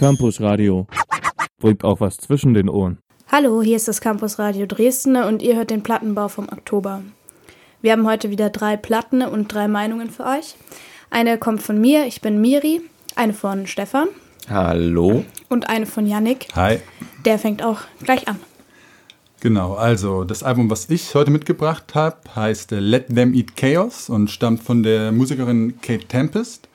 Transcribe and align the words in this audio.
Campus 0.00 0.40
Radio. 0.40 0.86
Bringt 1.58 1.84
auch 1.84 2.00
was 2.00 2.16
zwischen 2.16 2.54
den 2.54 2.70
Ohren. 2.70 2.96
Hallo, 3.30 3.60
hier 3.60 3.76
ist 3.76 3.86
das 3.86 4.00
Campus 4.00 4.38
Radio 4.38 4.64
Dresden 4.64 5.14
und 5.16 5.42
ihr 5.42 5.56
hört 5.56 5.68
den 5.68 5.82
Plattenbau 5.82 6.28
vom 6.28 6.48
Oktober. 6.48 7.02
Wir 7.82 7.92
haben 7.92 8.06
heute 8.06 8.30
wieder 8.30 8.48
drei 8.48 8.78
Platten 8.78 9.20
und 9.20 9.52
drei 9.52 9.68
Meinungen 9.68 10.08
für 10.08 10.24
euch. 10.24 10.56
Eine 11.10 11.36
kommt 11.36 11.60
von 11.60 11.78
mir, 11.78 12.06
ich 12.06 12.22
bin 12.22 12.40
Miri, 12.40 12.80
eine 13.14 13.34
von 13.34 13.66
Stefan. 13.66 14.08
Hallo. 14.48 15.22
Und 15.50 15.68
eine 15.68 15.84
von 15.84 16.06
Yannick. 16.06 16.48
Hi. 16.54 16.78
Der 17.26 17.38
fängt 17.38 17.62
auch 17.62 17.80
gleich 18.02 18.26
an. 18.26 18.40
Genau, 19.40 19.74
also 19.74 20.24
das 20.24 20.42
Album, 20.42 20.70
was 20.70 20.88
ich 20.88 21.14
heute 21.14 21.30
mitgebracht 21.30 21.94
habe, 21.94 22.16
heißt 22.34 22.70
Let 22.70 23.08
Them 23.08 23.34
Eat 23.34 23.54
Chaos 23.54 24.08
und 24.08 24.30
stammt 24.30 24.62
von 24.62 24.82
der 24.82 25.12
Musikerin 25.12 25.78
Kate 25.82 26.06
Tempest. 26.06 26.70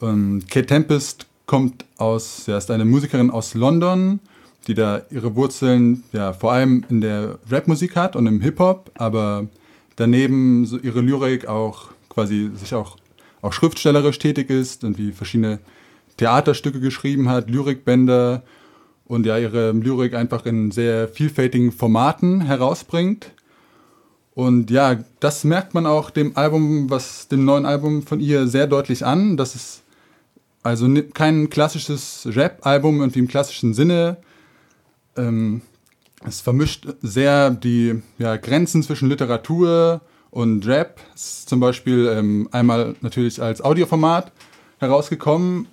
Ähm, 0.00 0.42
Kate 0.48 0.66
Tempest 0.66 1.27
kommt 1.48 1.86
aus, 1.96 2.46
ja, 2.46 2.58
ist 2.58 2.70
eine 2.70 2.84
Musikerin 2.84 3.30
aus 3.30 3.54
London, 3.54 4.20
die 4.68 4.74
da 4.74 5.00
ihre 5.10 5.34
Wurzeln 5.34 6.04
ja 6.12 6.32
vor 6.34 6.52
allem 6.52 6.84
in 6.90 7.00
der 7.00 7.38
Rapmusik 7.50 7.96
hat 7.96 8.14
und 8.14 8.26
im 8.26 8.40
Hip-Hop, 8.42 8.92
aber 8.94 9.48
daneben 9.96 10.66
so 10.66 10.78
ihre 10.78 11.00
Lyrik 11.00 11.48
auch 11.48 11.88
quasi 12.10 12.50
sich 12.54 12.74
auch, 12.74 12.96
auch 13.40 13.54
schriftstellerisch 13.54 14.18
tätig 14.18 14.50
ist, 14.50 14.84
und 14.84 14.98
wie 14.98 15.10
verschiedene 15.10 15.58
Theaterstücke 16.18 16.80
geschrieben 16.80 17.30
hat, 17.30 17.48
Lyrikbände 17.48 18.42
und 19.06 19.24
ja 19.24 19.38
ihre 19.38 19.72
Lyrik 19.72 20.14
einfach 20.14 20.44
in 20.44 20.70
sehr 20.70 21.08
vielfältigen 21.08 21.72
Formaten 21.72 22.42
herausbringt. 22.42 23.32
Und 24.34 24.70
ja, 24.70 24.98
das 25.18 25.44
merkt 25.44 25.72
man 25.72 25.86
auch 25.86 26.10
dem 26.10 26.36
Album, 26.36 26.90
was 26.90 27.28
dem 27.28 27.46
neuen 27.46 27.64
Album 27.64 28.02
von 28.02 28.20
ihr 28.20 28.46
sehr 28.48 28.66
deutlich 28.66 29.06
an, 29.06 29.38
dass 29.38 29.54
es 29.54 29.82
also 30.62 30.88
kein 31.14 31.50
klassisches 31.50 32.28
Rap-Album 32.30 33.00
irgendwie 33.00 33.20
im 33.20 33.28
klassischen 33.28 33.74
Sinne. 33.74 34.18
Ähm, 35.16 35.62
es 36.26 36.40
vermischt 36.40 36.86
sehr 37.00 37.50
die 37.50 38.02
ja, 38.18 38.36
Grenzen 38.36 38.82
zwischen 38.82 39.08
Literatur 39.08 40.00
und 40.30 40.66
Rap. 40.66 41.00
Es 41.14 41.40
ist 41.40 41.48
zum 41.48 41.60
Beispiel 41.60 42.08
ähm, 42.12 42.48
einmal 42.52 42.96
natürlich 43.00 43.40
als 43.40 43.62
Audioformat 43.62 44.32
herausgekommen. 44.78 45.68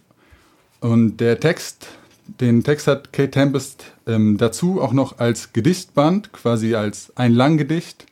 Und 0.81 1.17
der 1.17 1.39
Text 1.39 1.87
den 2.27 2.63
Text 2.63 2.87
hat 2.87 3.13
Kate 3.13 3.31
Tempest 3.31 3.85
ähm, 4.07 4.37
dazu 4.37 4.81
auch 4.81 4.93
noch 4.93 5.19
als 5.19 5.53
Gedichtband, 5.53 6.33
quasi 6.33 6.75
als 6.75 7.13
ein 7.15 7.33
Langgedicht 7.33 8.05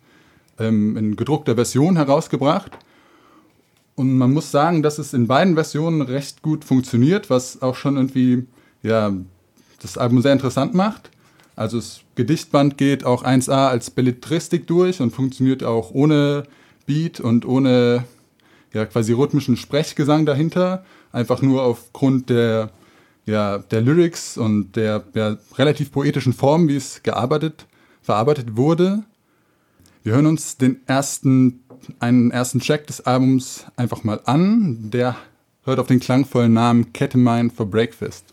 ähm, 0.60 0.98
in 0.98 1.16
gedruckter 1.16 1.56
Version 1.56 1.96
herausgebracht. 1.96 2.72
Und 3.96 4.18
man 4.18 4.34
muss 4.34 4.52
sagen, 4.52 4.82
dass 4.82 4.98
es 4.98 5.14
in 5.14 5.28
beiden 5.28 5.54
Versionen 5.54 6.02
recht 6.02 6.42
gut 6.42 6.66
funktioniert, 6.66 7.30
was 7.30 7.62
auch 7.62 7.76
schon 7.76 7.96
irgendwie 7.96 8.48
ja, 8.82 9.14
das 9.82 9.98
Album 9.98 10.22
sehr 10.22 10.34
interessant 10.34 10.74
macht. 10.74 11.12
Also 11.56 11.78
das 11.78 12.02
Gedichtband 12.16 12.78
geht 12.78 13.06
auch 13.06 13.24
1a 13.24 13.68
als 13.68 13.92
Belletristik 13.92 14.66
durch 14.66 15.00
und 15.00 15.12
funktioniert 15.12 15.64
auch 15.64 15.92
ohne 15.92 16.44
Beat 16.88 17.20
und 17.20 17.46
ohne 17.46 18.06
ja, 18.74 18.86
quasi 18.86 19.14
rhythmischen 19.14 19.58
Sprechgesang 19.58 20.26
dahinter. 20.26 20.84
Einfach 21.12 21.44
nur 21.44 21.62
aufgrund 21.64 22.30
der 22.30 22.72
ja, 23.26 23.60
der 23.60 23.82
Lyrics 23.82 24.38
und 24.38 24.76
der 24.76 25.04
ja, 25.14 25.38
relativ 25.58 25.92
poetischen 25.92 26.34
Form, 26.34 26.68
wie 26.68 26.76
es 26.76 27.04
gearbeitet, 27.04 27.66
verarbeitet 28.02 28.58
wurde. 28.58 29.04
Wir 30.04 30.16
hören 30.16 30.26
uns 30.26 30.58
den 30.58 30.86
ersten, 30.86 31.64
einen 32.02 32.30
ersten 32.32 32.60
Track 32.60 32.88
des 32.88 33.00
Albums 33.00 33.66
einfach 33.78 34.04
mal 34.04 34.20
an. 34.26 34.92
Der 34.92 35.16
hört 35.64 35.80
auf 35.80 35.88
den 35.88 36.02
klangvollen 36.02 36.52
Namen 36.52 36.92
Ketamine 36.92 37.50
for 37.50 37.66
Breakfast. 37.66 38.26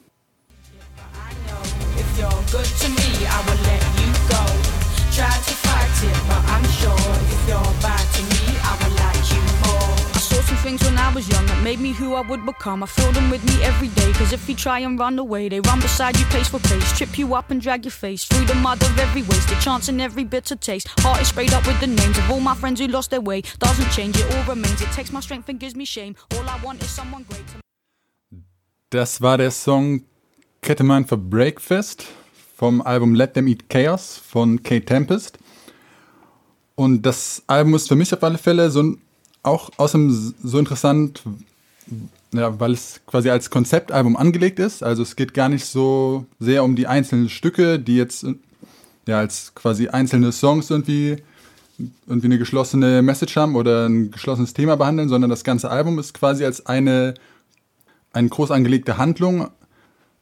Things 10.71 10.85
when 10.85 10.99
I 10.99 11.13
was 11.13 11.29
young 11.29 11.45
that 11.47 11.63
made 11.65 11.81
me 11.81 11.93
who 11.93 12.15
I 12.15 12.21
would 12.21 12.47
become. 12.47 12.83
I 12.83 12.87
feel 12.87 13.11
them 13.13 13.29
with 13.29 13.43
me 13.45 13.63
every 13.63 13.89
day, 13.89 14.13
cause 14.13 14.33
if 14.33 14.49
you 14.49 14.55
try 14.55 14.79
and 14.81 14.99
run 14.99 15.19
away, 15.19 15.49
they 15.49 15.61
run 15.61 15.81
beside 15.81 16.17
you 16.19 16.25
pace 16.27 16.49
for 16.49 16.61
pace, 16.61 16.89
trip 16.97 17.19
you 17.19 17.35
up 17.35 17.51
and 17.51 17.61
drag 17.61 17.85
your 17.85 17.97
face 18.05 18.25
through 18.25 18.47
the 18.47 18.55
mud 18.55 18.81
of 18.83 18.99
every 18.99 19.23
waste. 19.23 19.49
They 19.49 19.57
chance 19.57 19.89
in 19.89 20.01
every 20.01 20.25
bitter 20.25 20.57
taste. 20.57 20.87
Heart 21.01 21.23
is 21.23 21.29
sprayed 21.29 21.53
up 21.53 21.67
with 21.67 21.81
the 21.81 21.89
names 21.89 22.17
of 22.19 22.31
all 22.31 22.41
my 22.41 22.55
friends 22.55 22.81
who 22.81 22.87
lost 22.87 23.11
their 23.11 23.21
way. 23.21 23.43
Doesn't 23.59 23.91
change, 23.91 24.17
it 24.17 24.27
all 24.35 24.45
remains. 24.55 24.81
It 24.81 24.93
takes 24.93 25.11
my 25.13 25.21
strength 25.21 25.49
and 25.49 25.59
gives 25.59 25.75
me 25.75 25.85
shame. 25.85 26.15
All 26.35 26.49
I 26.49 26.57
want 26.65 26.83
is 26.83 26.91
someone 26.91 27.25
great 27.29 27.47
to 27.49 27.55
Das 28.91 29.21
war 29.21 29.39
der 29.39 29.51
Song 29.51 30.03
Ketamine 30.63 31.07
for 31.07 31.17
Breakfast 31.17 32.07
vom 32.57 32.83
Album 32.83 33.15
Let 33.15 33.35
Them 33.35 33.47
Eat 33.49 33.69
Chaos 33.69 34.19
von 34.19 34.63
Kate 34.63 34.85
Tempest. 34.85 35.39
Und 36.75 37.03
das 37.03 37.43
Album 37.47 37.75
ist 37.75 37.89
für 37.89 37.97
mich 37.97 38.13
auf 38.15 38.23
alle 38.23 38.39
Fälle 38.39 38.71
so 38.71 38.83
ein 38.83 39.01
auch 39.43 39.71
außerdem 39.77 40.35
so 40.43 40.59
interessant, 40.59 41.23
ja, 42.33 42.61
weil 42.61 42.73
es 42.73 43.01
quasi 43.07 43.31
als 43.31 43.51
Konzeptalbum 43.51 44.17
angelegt 44.17 44.59
ist. 44.59 44.83
Also 44.83 45.03
es 45.03 45.17
geht 45.17 45.35
gar 45.35 45.49
nicht 45.49 45.65
so 45.65 46.27
sehr 46.39 46.63
um 46.63 46.77
die 46.77 46.87
einzelnen 46.87 47.29
Stücke, 47.29 47.79
die 47.79 47.97
jetzt 47.97 48.27
ja 49.07 49.19
als 49.19 49.55
quasi 49.55 49.89
einzelne 49.89 50.33
Songs 50.33 50.71
irgendwie 50.71 51.23
irgendwie 52.07 52.27
eine 52.27 52.39
geschlossene 52.39 53.03
Message 53.03 53.37
haben 53.37 53.57
oder 53.57 53.87
ein 53.89 54.11
geschlossenes 54.11 54.53
Thema 54.53 54.77
behandeln, 54.77 55.09
sondern 55.09 55.31
das 55.31 55.45
ganze 55.45 55.71
Album 55.71 55.99
ist 55.99 56.13
quasi 56.15 56.45
als 56.45 56.67
eine, 56.67 57.15
eine 58.13 58.29
groß 58.29 58.51
angelegte 58.51 58.99
Handlung 58.99 59.49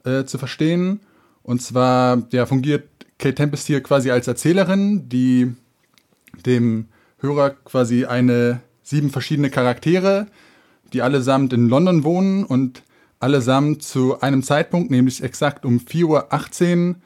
äh, 0.05 0.25
zu 0.25 0.39
verstehen. 0.39 1.01
Und 1.43 1.63
zwar 1.63 2.23
ja, 2.31 2.47
fungiert 2.47 2.89
Kate 3.19 3.35
Tempest 3.35 3.67
hier 3.67 3.83
quasi 3.83 4.11
als 4.11 4.29
Erzählerin, 4.29 5.09
die 5.09 5.53
dem 6.47 6.87
Hörer 7.19 7.51
quasi 7.51 8.05
eine 8.05 8.61
sieben 8.89 9.11
verschiedene 9.11 9.51
Charaktere, 9.51 10.27
die 10.93 11.03
allesamt 11.03 11.53
in 11.53 11.69
London 11.69 12.05
wohnen 12.05 12.45
und 12.45 12.83
allesamt 13.21 13.83
zu 13.83 14.21
einem 14.21 14.43
Zeitpunkt, 14.43 14.91
nämlich 14.91 15.23
exakt 15.23 15.65
um 15.65 15.79
4.18 15.79 16.89
Uhr, 16.89 16.97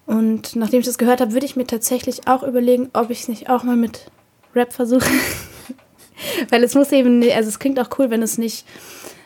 Und 0.05 0.55
nachdem 0.55 0.79
ich 0.79 0.88
das 0.88 0.97
gehört 0.97 1.21
habe, 1.21 1.33
würde 1.33 1.45
ich 1.45 1.55
mir 1.55 1.67
tatsächlich 1.67 2.27
auch 2.27 2.41
überlegen, 2.41 2.89
ob 2.94 3.12
ich 3.12 3.21
es 3.21 3.27
nicht 3.27 3.50
auch 3.50 3.63
mal 3.63 3.75
mit 3.75 4.09
Rap 4.55 4.73
versuche. 4.73 5.09
Weil 6.50 6.63
es 6.63 6.73
muss 6.73 6.91
eben, 6.91 7.21
also 7.31 7.47
es 7.47 7.59
klingt 7.59 7.79
auch 7.79 7.89
cool, 8.00 8.09
wenn 8.09 8.23
es 8.23 8.38
nicht, 8.38 8.65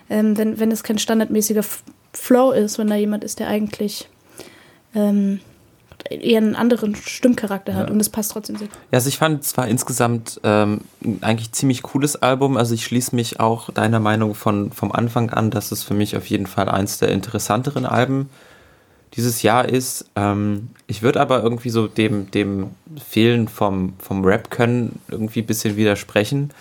ähm, 0.10 0.38
wenn, 0.38 0.60
wenn 0.60 0.72
es 0.72 0.84
kein 0.84 0.98
standardmäßiger 0.98 1.64
Flow 2.14 2.52
ist, 2.52 2.78
wenn 2.78 2.88
da 2.88 2.96
jemand 2.96 3.24
ist, 3.24 3.40
der 3.40 3.48
eigentlich 3.48 4.08
ähm, 4.96 5.40
eher 6.10 6.38
einen 6.38 6.56
anderen 6.56 6.96
Stimmcharakter 6.96 7.74
hat 7.76 7.88
ja. 7.88 7.94
und 7.94 8.00
es 8.00 8.10
passt 8.10 8.32
trotzdem 8.32 8.58
sehr 8.58 8.68
gut. 8.68 8.78
Ja, 8.92 8.98
also 8.98 9.10
ich 9.10 9.18
fand 9.18 9.44
zwar 9.44 9.68
insgesamt 9.68 10.40
ähm, 10.44 10.82
eigentlich 11.22 11.52
ziemlich 11.52 11.82
cooles 11.82 12.16
Album, 12.16 12.58
also 12.58 12.74
ich 12.74 12.86
schließe 12.86 13.16
mich 13.16 13.40
auch 13.40 13.70
deiner 13.72 14.00
Meinung 14.00 14.36
von 14.36 14.72
vom 14.72 14.92
Anfang 14.92 15.30
an, 15.30 15.52
dass 15.52 15.72
es 15.72 15.84
für 15.84 15.94
mich 15.94 16.16
auf 16.18 16.26
jeden 16.28 16.48
Fall 16.48 16.70
eins 16.70 17.00
der 17.00 17.10
interessanteren 17.10 17.86
Alben 17.86 18.30
dieses 19.16 19.44
Jahr 19.44 19.70
ist. 19.70 20.06
Ähm, 20.16 20.70
ich 20.88 21.02
würde 21.04 21.22
aber 21.22 21.44
irgendwie 21.44 21.70
so 21.70 21.88
dem, 21.88 22.32
dem 22.32 22.72
Fehlen 23.04 23.48
vom, 23.48 23.94
vom 24.00 24.26
Rap 24.26 24.50
können 24.50 25.00
irgendwie 25.08 25.42
ein 25.42 25.46
bisschen 25.46 25.76
widersprechen, 25.76 26.52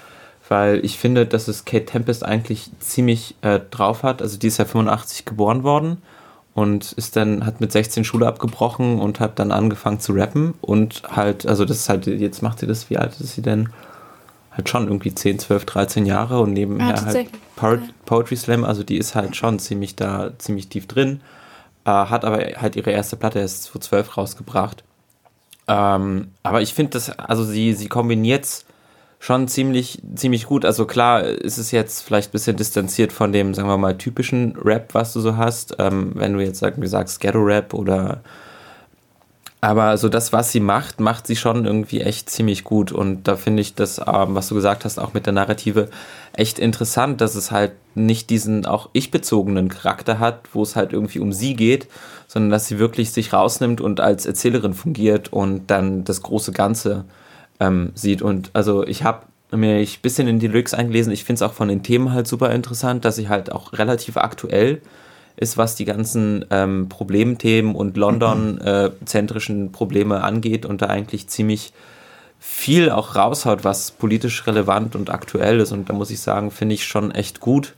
weil 0.52 0.84
ich 0.84 0.99
finde, 0.99 1.25
dass 1.25 1.49
es 1.49 1.64
Kate 1.64 1.87
Tempest 1.87 2.26
eigentlich 2.26 2.70
ziemlich 2.78 3.37
äh, 3.40 3.58
drauf 3.70 4.02
hat. 4.02 4.20
Also 4.20 4.37
die 4.37 4.49
ist 4.49 4.58
ja 4.58 4.66
85 4.66 5.25
geboren 5.25 5.62
worden 5.62 6.02
und 6.52 6.93
ist 6.93 7.16
dann, 7.16 7.46
hat 7.46 7.62
mit 7.62 7.72
16 7.72 8.04
Schule 8.04 8.26
abgebrochen 8.26 9.00
und 9.00 9.19
hat 9.19 9.38
dann 9.38 9.50
angefangen 9.50 9.99
zu 9.99 10.12
rappen 10.12 10.52
und 10.60 11.04
halt, 11.04 11.46
also 11.46 11.64
das 11.64 11.78
ist 11.78 11.88
halt, 11.88 12.06
jetzt 12.06 12.43
macht 12.43 12.58
sie 12.58 12.66
das, 12.66 12.90
wie 12.90 12.99
alt 12.99 13.19
ist 13.19 13.34
sie 13.34 13.40
denn? 13.40 13.70
Halt 14.50 14.69
schon 14.69 14.88
irgendwie 14.88 15.14
10, 15.14 15.38
12, 15.38 15.64
13 15.64 16.04
Jahre 16.04 16.40
und 16.40 16.52
nebenher 16.52 16.96
ja, 16.96 17.02
halt 17.02 17.31
po 17.56 17.78
Poetry 18.04 18.37
Slam, 18.37 18.64
also 18.64 18.82
die 18.82 18.99
ist 18.99 19.14
halt 19.14 19.34
schon 19.34 19.58
ziemlich 19.58 19.96
da, 19.96 20.32
ziemlich 20.37 20.69
tief 20.69 20.87
drin, 20.87 21.22
äh, 21.87 21.90
hat 21.90 22.26
aber 22.26 22.40
halt 22.58 22.76
ihre 22.76 22.90
erste 22.90 23.16
Platte 23.16 23.38
erst 23.38 23.62
2012 23.62 24.19
rausgebracht. 24.19 24.84
Ähm, 25.66 26.32
aber 26.43 26.60
ich 26.60 26.75
finde 26.75 26.90
das, 26.90 27.08
also 27.19 27.43
sie, 27.43 27.72
sie 27.72 27.88
kombiniert 27.88 28.66
schon 29.22 29.46
ziemlich, 29.46 30.02
ziemlich 30.16 30.46
gut. 30.46 30.64
Also 30.64 30.84
klar 30.84 31.22
ist 31.22 31.56
es 31.56 31.70
jetzt 31.70 32.02
vielleicht 32.02 32.30
ein 32.30 32.32
bisschen 32.32 32.56
distanziert 32.56 33.12
von 33.12 33.32
dem, 33.32 33.54
sagen 33.54 33.69
wir 33.69 33.78
mal, 33.78 33.96
typischen 33.96 34.56
Rap, 34.56 34.94
was 34.94 35.12
du 35.12 35.20
so 35.20 35.36
hast. 35.36 35.76
Ähm, 35.78 36.10
wenn 36.16 36.32
du 36.32 36.40
jetzt 36.40 36.58
sagen, 36.58 36.82
wie 36.82 36.88
sagst, 36.88 37.20
Ghetto-Rap 37.20 37.72
oder 37.72 38.20
aber 39.60 39.96
so 39.96 40.08
das, 40.08 40.32
was 40.32 40.50
sie 40.50 40.58
macht, 40.58 40.98
macht 40.98 41.28
sie 41.28 41.36
schon 41.36 41.66
irgendwie 41.66 42.00
echt 42.00 42.30
ziemlich 42.30 42.64
gut. 42.64 42.90
Und 42.90 43.28
da 43.28 43.36
finde 43.36 43.60
ich 43.60 43.76
das, 43.76 44.00
ähm, 44.00 44.34
was 44.34 44.48
du 44.48 44.56
gesagt 44.56 44.84
hast, 44.84 44.98
auch 44.98 45.14
mit 45.14 45.25
der 45.25 45.32
Narrative 45.32 45.88
echt 46.32 46.58
interessant, 46.58 47.20
dass 47.20 47.36
es 47.36 47.52
halt 47.52 47.70
nicht 47.94 48.28
diesen 48.28 48.66
auch 48.66 48.90
ich-bezogenen 48.92 49.68
Charakter 49.68 50.18
hat, 50.18 50.48
wo 50.52 50.64
es 50.64 50.75
halt 50.75 50.92
irgendwie 50.92 51.20
um 51.20 51.32
sie 51.32 51.54
geht, 51.54 51.86
sondern 52.26 52.50
dass 52.50 52.66
sie 52.66 52.80
wirklich 52.80 53.12
sich 53.12 53.32
rausnimmt 53.32 53.80
und 53.80 54.00
als 54.00 54.26
Erzählerin 54.26 54.75
fungiert 54.75 55.32
und 55.32 55.68
dann 55.68 56.02
das 56.02 56.22
große 56.22 56.50
Ganze 56.50 57.04
ähm, 57.62 57.93
sieht. 57.94 58.23
Und 58.23 58.50
also 58.53 58.85
ich 58.87 59.05
habe 59.05 59.23
mir 59.53 59.76
ein 59.76 59.88
bisschen 60.03 60.29
in 60.29 60.38
die 60.38 60.49
Lyrics 60.49 60.75
eingelesen. 60.75 61.12
Ich 61.12 61.25
finde 61.25 61.44
es 61.44 61.50
auch 61.50 61.55
von 61.55 61.69
den 61.69 61.82
Themen 61.82 62.12
halt 62.12 62.26
super 62.26 62.50
interessant, 62.50 63.05
dass 63.05 63.17
sie 63.17 63.29
halt 63.29 63.53
auch 63.53 63.73
relativ 63.75 64.17
aktuell 64.17 64.81
ist, 65.37 65.56
was 65.56 65.76
die 65.76 65.85
ganzen 65.85 66.44
ähm, 66.50 66.88
Problemthemen 66.88 67.75
und 67.75 67.97
London-zentrischen 67.97 69.67
äh, 69.67 69.70
Probleme 69.70 70.23
angeht 70.23 70.67
und 70.67 70.82
da 70.82 70.87
eigentlich 70.87 71.29
ziemlich 71.29 71.73
viel 72.38 72.91
auch 72.91 73.14
raushaut, 73.14 73.64
was 73.64 73.93
politisch 73.93 74.47
relevant 74.47 74.97
und 74.97 75.11
aktuell 75.11 75.61
ist. 75.61 75.73
Und 75.73 75.88
da 75.88 75.94
muss 75.94 76.11
ich 76.11 76.20
sagen, 76.20 76.50
finde 76.50 76.75
ich 76.75 76.85
schon 76.85 77.12
echt 77.12 77.41
gut. 77.41 77.75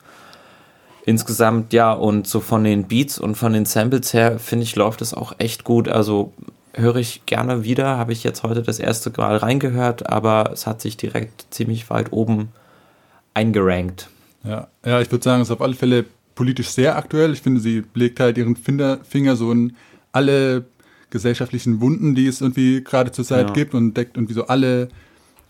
Insgesamt, 1.04 1.74
ja, 1.74 1.92
und 1.92 2.26
so 2.26 2.40
von 2.40 2.64
den 2.64 2.84
Beats 2.84 3.18
und 3.18 3.34
von 3.34 3.52
den 3.52 3.66
Samples 3.66 4.14
her, 4.14 4.38
finde 4.38 4.62
ich, 4.62 4.74
läuft 4.74 5.02
es 5.02 5.12
auch 5.12 5.34
echt 5.38 5.64
gut. 5.64 5.88
Also 5.88 6.32
höre 6.74 6.96
ich 6.96 7.26
gerne 7.26 7.64
wieder. 7.64 7.96
Habe 7.98 8.12
ich 8.12 8.24
jetzt 8.24 8.42
heute 8.42 8.62
das 8.62 8.78
erste 8.78 9.12
Mal 9.16 9.36
reingehört, 9.36 10.08
aber 10.08 10.50
es 10.52 10.66
hat 10.66 10.80
sich 10.80 10.96
direkt 10.96 11.46
ziemlich 11.50 11.90
weit 11.90 12.12
oben 12.12 12.48
eingerankt. 13.32 14.08
Ja, 14.44 14.68
ja 14.84 15.00
ich 15.00 15.10
würde 15.10 15.24
sagen, 15.24 15.42
es 15.42 15.48
ist 15.48 15.52
auf 15.52 15.62
alle 15.62 15.74
Fälle 15.74 16.04
politisch 16.34 16.68
sehr 16.68 16.96
aktuell. 16.96 17.32
Ich 17.32 17.42
finde, 17.42 17.60
sie 17.60 17.84
legt 17.94 18.20
halt 18.20 18.38
ihren 18.38 18.56
Finger 18.56 19.36
so 19.36 19.52
in 19.52 19.74
alle 20.12 20.64
gesellschaftlichen 21.10 21.80
Wunden, 21.80 22.14
die 22.14 22.26
es 22.26 22.40
irgendwie 22.40 22.82
gerade 22.82 23.12
zur 23.12 23.24
Zeit 23.24 23.48
ja. 23.48 23.52
gibt 23.54 23.74
und 23.74 23.94
deckt 23.94 24.16
irgendwie 24.16 24.34
so 24.34 24.46
alle, 24.46 24.88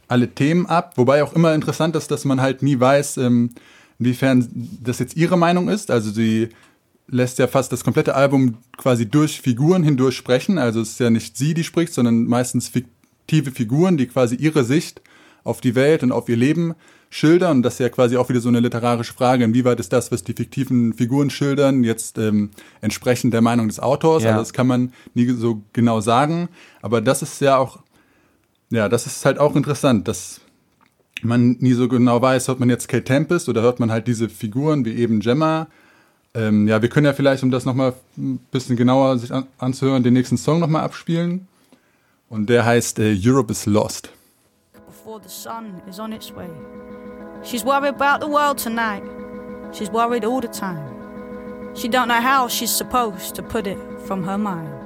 alle 0.08 0.28
Themen 0.28 0.66
ab. 0.66 0.92
Wobei 0.96 1.22
auch 1.22 1.32
immer 1.32 1.54
interessant 1.54 1.96
ist, 1.96 2.10
dass 2.10 2.24
man 2.24 2.40
halt 2.40 2.62
nie 2.62 2.78
weiß, 2.78 3.16
ähm, 3.18 3.50
inwiefern 3.98 4.46
das 4.82 4.98
jetzt 4.98 5.16
ihre 5.16 5.38
Meinung 5.38 5.68
ist. 5.68 5.90
Also 5.90 6.10
sie 6.10 6.50
lässt 7.06 7.38
ja 7.38 7.46
fast 7.46 7.72
das 7.72 7.84
komplette 7.84 8.14
Album 8.14 8.58
quasi 8.76 9.06
durch 9.08 9.40
Figuren 9.40 9.82
hindurch 9.82 10.16
sprechen. 10.16 10.58
Also 10.58 10.80
es 10.80 10.90
ist 10.90 11.00
ja 11.00 11.10
nicht 11.10 11.36
sie, 11.36 11.54
die 11.54 11.64
spricht, 11.64 11.92
sondern 11.92 12.24
meistens 12.24 12.68
fiktive 12.68 13.50
Figuren, 13.50 13.96
die 13.96 14.06
quasi 14.06 14.36
ihre 14.36 14.64
Sicht 14.64 15.02
auf 15.44 15.60
die 15.60 15.74
Welt 15.74 16.02
und 16.02 16.12
auf 16.12 16.28
ihr 16.28 16.36
Leben 16.36 16.74
schildern. 17.10 17.58
Und 17.58 17.62
das 17.62 17.74
ist 17.74 17.80
ja 17.80 17.88
quasi 17.90 18.16
auch 18.16 18.28
wieder 18.28 18.40
so 18.40 18.48
eine 18.48 18.60
literarische 18.60 19.12
Frage, 19.12 19.44
inwieweit 19.44 19.78
ist 19.78 19.92
das, 19.92 20.10
was 20.10 20.24
die 20.24 20.32
fiktiven 20.32 20.94
Figuren 20.94 21.30
schildern, 21.30 21.84
jetzt 21.84 22.18
ähm, 22.18 22.50
entsprechend 22.80 23.34
der 23.34 23.42
Meinung 23.42 23.68
des 23.68 23.78
Autors. 23.78 24.24
Ja. 24.24 24.30
Also 24.30 24.40
das 24.40 24.52
kann 24.52 24.66
man 24.66 24.92
nie 25.12 25.30
so 25.30 25.62
genau 25.72 26.00
sagen. 26.00 26.48
Aber 26.80 27.00
das 27.00 27.22
ist 27.22 27.40
ja 27.40 27.58
auch, 27.58 27.80
ja, 28.70 28.88
das 28.88 29.06
ist 29.06 29.24
halt 29.24 29.38
auch 29.38 29.54
interessant, 29.54 30.08
dass 30.08 30.40
man 31.22 31.56
nie 31.60 31.72
so 31.72 31.88
genau 31.88 32.20
weiß, 32.20 32.48
hört 32.48 32.60
man 32.60 32.68
jetzt 32.68 32.88
Kate 32.88 33.04
Tempest 33.04 33.48
oder 33.48 33.62
hört 33.62 33.80
man 33.80 33.90
halt 33.90 34.08
diese 34.08 34.28
Figuren 34.28 34.84
wie 34.84 34.94
eben 34.94 35.20
Gemma 35.20 35.68
ähm, 36.34 36.66
ja, 36.66 36.82
wir 36.82 36.88
können 36.88 37.06
ja 37.06 37.12
vielleicht, 37.12 37.42
um 37.42 37.50
das 37.50 37.64
nochmal 37.64 37.94
ein 38.16 38.38
bisschen 38.50 38.76
genauer 38.76 39.18
sich 39.18 39.32
an, 39.32 39.46
anzuhören, 39.58 40.02
den 40.02 40.14
nächsten 40.14 40.36
Song 40.36 40.58
nochmal 40.58 40.82
abspielen. 40.82 41.46
Und 42.28 42.48
der 42.50 42.64
heißt 42.64 42.98
äh, 42.98 43.16
Europe 43.16 43.52
is 43.52 43.66
Lost. 43.66 44.10
Before 44.86 45.20
the 45.22 45.28
sun 45.28 45.80
is 45.88 46.00
on 46.00 46.12
its 46.12 46.34
way. 46.34 46.48
She's 47.44 47.64
worried 47.64 47.94
about 47.94 48.24
the 48.24 48.30
world 48.30 48.58
tonight. 48.58 49.02
She's 49.72 49.90
worried 49.92 50.24
all 50.24 50.40
the 50.40 50.48
time. 50.48 50.94
She 51.74 51.88
don't 51.88 52.08
know 52.08 52.20
how 52.20 52.48
she's 52.48 52.70
supposed 52.70 53.34
to 53.36 53.42
put 53.42 53.66
it 53.66 53.78
from 54.06 54.24
her 54.24 54.38
mind. 54.38 54.83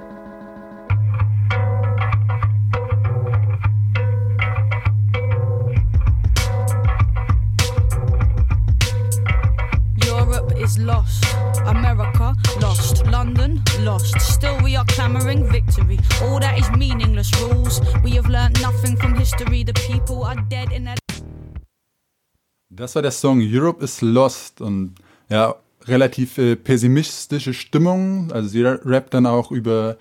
Is 10.68 10.78
lost. 10.78 11.24
America 11.66 12.34
lost. 12.60 13.06
London 13.06 13.62
lost. 13.80 14.20
Still 14.20 14.56
we 14.62 14.76
are 14.76 14.84
clamoring 14.86 15.50
victory. 15.50 15.98
All 16.22 16.38
that 16.40 16.58
is 16.58 16.68
meaningless 16.76 17.30
rules. 17.40 17.80
We 18.04 18.12
have 18.16 18.28
learned 18.28 18.60
nothing 18.60 18.96
from 18.96 19.14
history. 19.14 19.64
The 19.64 19.72
people 19.72 20.24
are 20.24 20.36
dead 20.48 20.72
in 20.72 20.84
their. 20.84 20.96
Das 22.70 22.94
war 22.94 23.02
der 23.02 23.10
Song 23.10 23.40
Europe 23.40 23.82
is 23.82 24.02
Lost 24.02 24.60
und 24.60 24.94
ja, 25.30 25.54
relativ 25.86 26.38
äh, 26.38 26.56
pessimistische 26.56 27.54
Stimmung. 27.54 28.30
Also 28.32 28.48
sie 28.48 28.62
rappt 28.62 29.14
dann 29.14 29.26
auch 29.26 29.50
über 29.50 29.96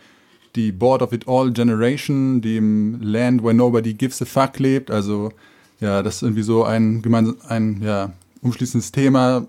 die 0.56 0.72
Board 0.72 1.02
of 1.02 1.14
It 1.14 1.28
All 1.28 1.52
Generation, 1.52 2.42
die 2.42 2.58
im 2.58 3.02
Land 3.02 3.42
where 3.42 3.54
nobody 3.54 3.94
gives 3.94 4.22
a 4.22 4.26
fuck 4.26 4.60
lebt. 4.60 4.92
Also 4.92 5.32
ja, 5.80 6.04
das 6.04 6.18
ist 6.18 6.22
irgendwie 6.24 6.44
so 6.44 6.66
ein, 6.66 7.02
ein 7.48 7.82
ja, 7.82 8.12
umschließendes 8.42 8.92
Thema, 8.92 9.48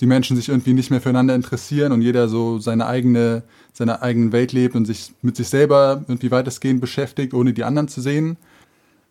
die 0.00 0.06
Menschen 0.06 0.36
sich 0.36 0.48
irgendwie 0.48 0.72
nicht 0.72 0.90
mehr 0.90 1.00
füreinander 1.00 1.34
interessieren 1.34 1.92
und 1.92 2.02
jeder 2.02 2.28
so 2.28 2.58
seine 2.58 2.86
eigene, 2.86 3.42
seine 3.72 4.02
eigene 4.02 4.32
Welt 4.32 4.52
lebt 4.52 4.74
und 4.74 4.84
sich 4.84 5.12
mit 5.22 5.36
sich 5.36 5.48
selber 5.48 6.04
irgendwie 6.08 6.30
weitestgehend 6.30 6.80
beschäftigt, 6.80 7.34
ohne 7.34 7.52
die 7.52 7.64
anderen 7.64 7.88
zu 7.88 8.00
sehen. 8.00 8.36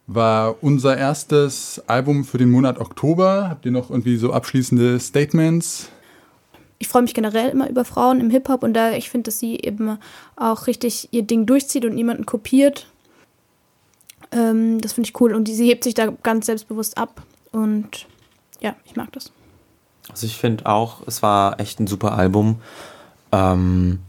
War 0.06 0.62
unser 0.62 0.98
erstes 0.98 1.82
Album 1.88 2.25
für 2.25 2.38
den 2.38 2.52
Monat 2.52 2.80
Oktober. 2.80 3.48
Habt 3.50 3.66
ihr 3.66 3.72
noch 3.72 3.90
irgendwie 3.90 4.18
so 4.18 4.34
abschließende 4.34 5.00
Statements? 5.00 5.90
Ich 6.80 6.90
freue 6.90 7.04
mich 7.04 7.13
generell 7.13 7.50
immer 7.50 7.70
über 7.70 7.86
Frauen 7.86 8.20
im 8.20 8.30
Hip-Hop 8.30 8.63
und 8.63 8.74
da 8.74 8.92
ich 8.92 9.10
finde, 9.10 9.25
dass 9.30 9.40
sie 9.40 9.56
eben 9.56 9.98
auch 10.36 10.68
richtig 10.68 11.08
ihr 11.12 11.24
Ding 11.24 11.46
durchzieht 11.46 11.86
und 11.86 11.96
niemanden 11.96 12.25
kopiert. 12.25 12.88
Ähm, 14.34 14.82
das 14.82 14.92
finde 14.92 15.10
ich 15.10 15.22
cool 15.22 15.34
und 15.34 15.48
sie 15.48 15.68
hebt 15.68 15.86
sich 15.86 15.94
da 15.94 16.08
ganz 16.24 16.48
selbstbewusst 16.48 16.98
ab 16.98 17.24
und 17.54 18.08
ja, 18.60 18.75
ich 18.84 18.98
mag 18.98 19.12
das. 19.13 19.32
Also 20.10 20.28
ich 20.28 20.38
finde 20.38 20.66
auch, 20.66 21.02
es 21.08 21.22
war 21.24 21.60
echt 21.60 21.80
ein 21.80 21.88
super 21.88 22.18
Album. 22.18 22.62
Ähm, 23.32 24.00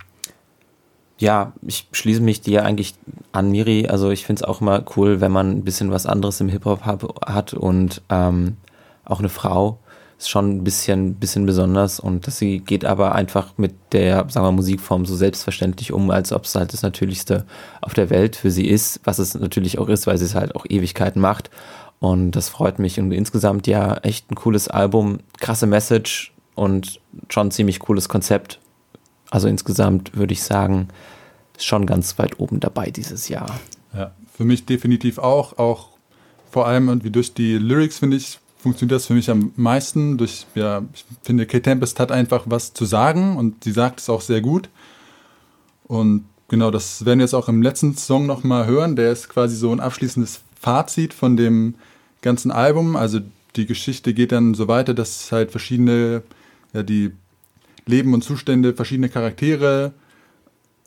ja, 1.18 1.52
ich 1.62 1.86
schließe 1.92 2.20
mich 2.20 2.40
dir 2.40 2.64
eigentlich 2.64 2.94
an, 3.32 3.50
Miri. 3.50 3.86
Also 3.86 4.10
ich 4.10 4.26
finde 4.26 4.42
es 4.42 4.48
auch 4.48 4.60
immer 4.60 4.84
cool, 4.96 5.20
wenn 5.20 5.32
man 5.32 5.50
ein 5.50 5.64
bisschen 5.64 5.90
was 5.90 6.06
anderes 6.06 6.40
im 6.40 6.48
Hip-Hop 6.48 6.82
hat 6.84 7.54
und 7.54 8.02
ähm, 8.10 8.56
auch 9.04 9.20
eine 9.20 9.28
Frau 9.28 9.78
ist 10.18 10.28
schon 10.30 10.56
ein 10.56 10.64
bisschen, 10.64 11.14
bisschen 11.14 11.44
besonders 11.44 11.98
und 11.98 12.26
dass 12.26 12.38
sie 12.38 12.60
geht 12.60 12.84
aber 12.84 13.14
einfach 13.14 13.54
mit 13.56 13.74
der, 13.92 14.26
sagen 14.28 14.46
wir, 14.46 14.52
Musikform 14.52 15.06
so 15.06 15.16
selbstverständlich 15.16 15.92
um, 15.92 16.10
als 16.10 16.32
ob 16.32 16.44
es 16.44 16.54
halt 16.54 16.72
das 16.72 16.82
Natürlichste 16.82 17.44
auf 17.80 17.94
der 17.94 18.10
Welt 18.10 18.36
für 18.36 18.50
sie 18.50 18.66
ist, 18.66 19.00
was 19.04 19.18
es 19.18 19.34
natürlich 19.34 19.78
auch 19.78 19.88
ist, 19.88 20.06
weil 20.06 20.18
sie 20.18 20.24
es 20.24 20.34
halt 20.34 20.54
auch 20.54 20.66
Ewigkeiten 20.68 21.20
macht 21.20 21.50
und 22.00 22.32
das 22.32 22.48
freut 22.48 22.78
mich. 22.78 22.98
Und 22.98 23.12
insgesamt 23.12 23.66
ja 23.66 23.96
echt 23.98 24.30
ein 24.30 24.34
cooles 24.34 24.68
Album, 24.68 25.20
krasse 25.38 25.66
Message 25.66 26.32
und 26.54 27.00
schon 27.28 27.50
ziemlich 27.50 27.80
cooles 27.80 28.08
Konzept. 28.08 28.60
Also 29.30 29.48
insgesamt 29.48 30.16
würde 30.16 30.32
ich 30.32 30.42
sagen, 30.42 30.88
schon 31.58 31.86
ganz 31.86 32.18
weit 32.18 32.38
oben 32.38 32.60
dabei 32.60 32.90
dieses 32.90 33.28
Jahr. 33.28 33.58
Ja, 33.94 34.12
für 34.32 34.44
mich 34.44 34.66
definitiv 34.66 35.18
auch. 35.18 35.58
Auch 35.58 35.88
vor 36.50 36.66
allem 36.66 36.88
irgendwie 36.88 37.10
durch 37.10 37.34
die 37.34 37.58
Lyrics, 37.58 37.98
finde 37.98 38.16
ich, 38.16 38.38
funktioniert 38.58 38.96
das 38.96 39.06
für 39.06 39.14
mich 39.14 39.30
am 39.30 39.52
meisten. 39.56 40.18
Durch, 40.18 40.46
ja, 40.54 40.82
ich 40.94 41.04
finde, 41.22 41.46
Kate 41.46 41.62
Tempest 41.62 42.00
hat 42.00 42.12
einfach 42.12 42.44
was 42.46 42.74
zu 42.74 42.84
sagen 42.84 43.36
und 43.36 43.64
sie 43.64 43.72
sagt 43.72 44.00
es 44.00 44.08
auch 44.08 44.20
sehr 44.20 44.40
gut. 44.40 44.68
Und 45.86 46.24
genau, 46.48 46.70
das 46.70 47.04
werden 47.04 47.18
wir 47.18 47.24
jetzt 47.24 47.34
auch 47.34 47.48
im 47.48 47.62
letzten 47.62 47.96
Song 47.96 48.26
nochmal 48.26 48.66
hören. 48.66 48.96
Der 48.96 49.12
ist 49.12 49.28
quasi 49.28 49.56
so 49.56 49.70
ein 49.72 49.80
abschließendes 49.80 50.40
Fazit 50.64 51.12
von 51.12 51.36
dem 51.36 51.74
ganzen 52.22 52.50
Album. 52.50 52.96
Also 52.96 53.20
die 53.54 53.66
Geschichte 53.66 54.14
geht 54.14 54.32
dann 54.32 54.54
so 54.54 54.66
weiter, 54.66 54.94
dass 54.94 55.30
halt 55.30 55.50
verschiedene, 55.50 56.22
ja, 56.72 56.82
die 56.82 57.12
Leben 57.84 58.14
und 58.14 58.24
Zustände, 58.24 58.72
verschiedene 58.72 59.10
Charaktere 59.10 59.92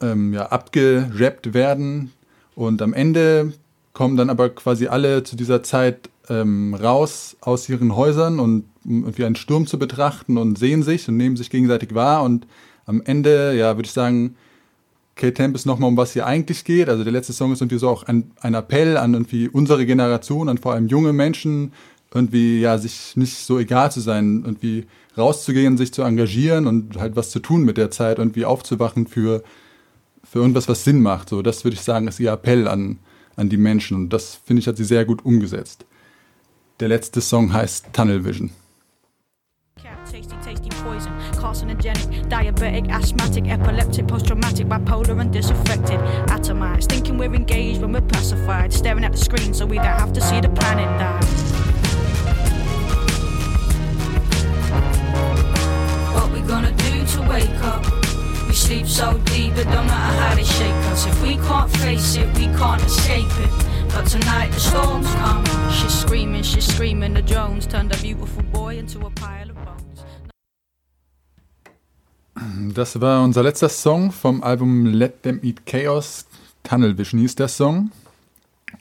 ähm, 0.02 0.34
ja, 0.34 0.48
abgerappt 0.48 1.54
werden. 1.54 2.12
Und 2.56 2.82
am 2.82 2.94
Ende 2.94 3.54
kommen 3.94 4.18
dann 4.18 4.32
aber 4.32 4.50
quasi 4.50 4.88
alle 4.88 5.24
zu 5.24 5.36
dieser 5.36 5.62
Zeit 5.62 6.10
ähm, 6.28 6.74
raus 6.74 7.38
aus 7.42 7.70
ihren 7.70 7.96
Häusern 7.96 8.40
und 8.40 8.66
um 8.84 9.04
irgendwie 9.04 9.26
einen 9.26 9.36
Sturm 9.36 9.68
zu 9.68 9.78
betrachten 9.78 10.38
und 10.38 10.58
sehen 10.58 10.82
sich 10.82 11.08
und 11.08 11.18
nehmen 11.18 11.38
sich 11.38 11.52
gegenseitig 11.52 11.94
wahr. 11.94 12.24
Und 12.24 12.48
am 12.88 13.02
Ende, 13.02 13.56
ja, 13.56 13.76
würde 13.76 13.86
ich 13.86 13.94
sagen, 13.94 14.38
Kate 15.18 15.34
Tempest 15.34 15.66
nochmal, 15.66 15.90
um 15.90 15.98
was 15.98 16.14
hier 16.14 16.26
eigentlich 16.26 16.64
geht. 16.64 16.88
Also 16.88 17.04
der 17.04 17.12
letzte 17.12 17.34
Song 17.34 17.52
ist 17.52 17.62
irgendwie 17.62 17.80
so 17.80 17.90
auch 17.90 18.04
ein, 18.04 18.32
ein 18.40 18.54
Appell 18.54 18.98
an 18.98 19.14
irgendwie 19.14 19.50
unsere 19.50 19.86
Generation, 19.86 20.48
an 20.48 20.58
vor 20.58 20.74
allem 20.74 20.88
junge 20.88 21.12
Menschen, 21.12 21.74
irgendwie 22.14 22.62
ja 22.62 22.78
sich 22.78 23.18
nicht 23.18 23.38
so 23.38 23.60
egal 23.60 23.92
zu 23.92 24.00
sein, 24.00 24.44
irgendwie 24.46 24.86
rauszugehen, 25.18 25.78
sich 25.78 25.92
zu 25.92 26.04
engagieren 26.04 26.68
und 26.68 26.98
halt 26.98 27.16
was 27.16 27.32
zu 27.32 27.40
tun 27.40 27.64
mit 27.64 27.78
der 27.78 27.92
Zeit, 27.92 28.20
irgendwie 28.20 28.46
aufzuwachen 28.46 29.08
für, 29.08 29.44
für 30.24 30.40
irgendwas, 30.40 30.70
was 30.70 30.84
Sinn 30.84 31.02
macht. 31.02 31.30
So, 31.30 31.42
das 31.42 31.64
würde 31.64 31.76
ich 31.76 31.82
sagen, 31.82 32.08
ist 32.08 32.20
ihr 32.20 32.32
Appell 32.32 32.68
an, 32.68 33.00
an 33.36 33.50
die 33.50 33.58
Menschen. 33.58 33.98
Und 33.98 34.14
das, 34.14 34.40
finde 34.46 34.62
ich, 34.62 34.68
hat 34.68 34.78
sie 34.78 34.86
sehr 34.86 35.06
gut 35.06 35.26
umgesetzt. 35.26 35.86
Der 36.80 36.88
letzte 36.88 37.22
Song 37.22 37.52
heißt 37.52 37.88
Tunnel 37.92 38.24
Vision. 38.24 38.52
Tasty, 40.12 40.22
tasty 40.22 40.67
poison, 40.67 40.67
carcinogenic, 41.48 42.28
diabetic, 42.28 42.90
asthmatic, 42.90 43.48
epileptic, 43.48 44.06
post-traumatic, 44.06 44.68
bipolar 44.68 45.22
and 45.22 45.32
disaffected, 45.32 46.00
atomized, 46.28 46.90
thinking 46.90 47.18
we're 47.18 47.34
engaged 47.34 47.80
when 47.82 47.94
we're 47.94 48.02
pacified, 48.02 48.74
staring 48.74 49.06
at 49.06 49.14
the 49.14 49.18
screen 49.18 49.54
so 49.54 49.66
we 49.66 49.78
don't 49.78 49.86
have 49.86 50.12
to 50.12 50.20
see 50.20 50.42
the 50.42 50.50
planet 50.50 50.90
die. 51.00 51.24
What 56.14 56.32
we 56.34 56.42
gonna 56.42 56.74
do 56.74 57.06
to 57.14 57.22
wake 57.30 57.64
up? 57.64 57.86
We 58.48 58.54
sleep 58.54 58.86
so 58.86 59.18
deep 59.20 59.56
it 59.56 59.66
don't 59.66 59.88
matter 59.88 60.20
how 60.20 60.36
they 60.36 60.44
shake 60.44 60.82
us. 60.92 61.06
If 61.06 61.22
we 61.22 61.36
can't 61.38 61.72
face 61.78 62.18
it, 62.18 62.28
we 62.36 62.48
can't 62.58 62.84
escape 62.84 63.32
it. 63.40 63.52
But 63.94 64.06
tonight 64.06 64.52
the 64.52 64.60
storms 64.60 65.08
come. 65.16 65.46
She's 65.72 65.98
screaming, 65.98 66.44
she's 66.44 66.68
screaming. 66.68 67.14
The 67.14 67.22
drones 67.22 67.66
turned 67.66 67.94
a 67.94 67.98
beautiful 68.00 68.44
boy 68.44 68.78
into 68.78 69.06
a 69.06 69.10
pile 69.12 69.50
of. 69.50 69.57
Das 72.74 73.00
war 73.02 73.24
unser 73.24 73.44
letzter 73.44 73.70
Song 73.70 74.12
vom 74.12 74.44
Album 74.44 74.86
Let 74.86 75.24
Them 75.24 75.40
Eat 75.44 75.66
Chaos. 75.66 76.26
Tunnel 76.64 76.98
Vision 76.98 77.22
hieß 77.22 77.36
der 77.36 77.48
Song. 77.48 77.92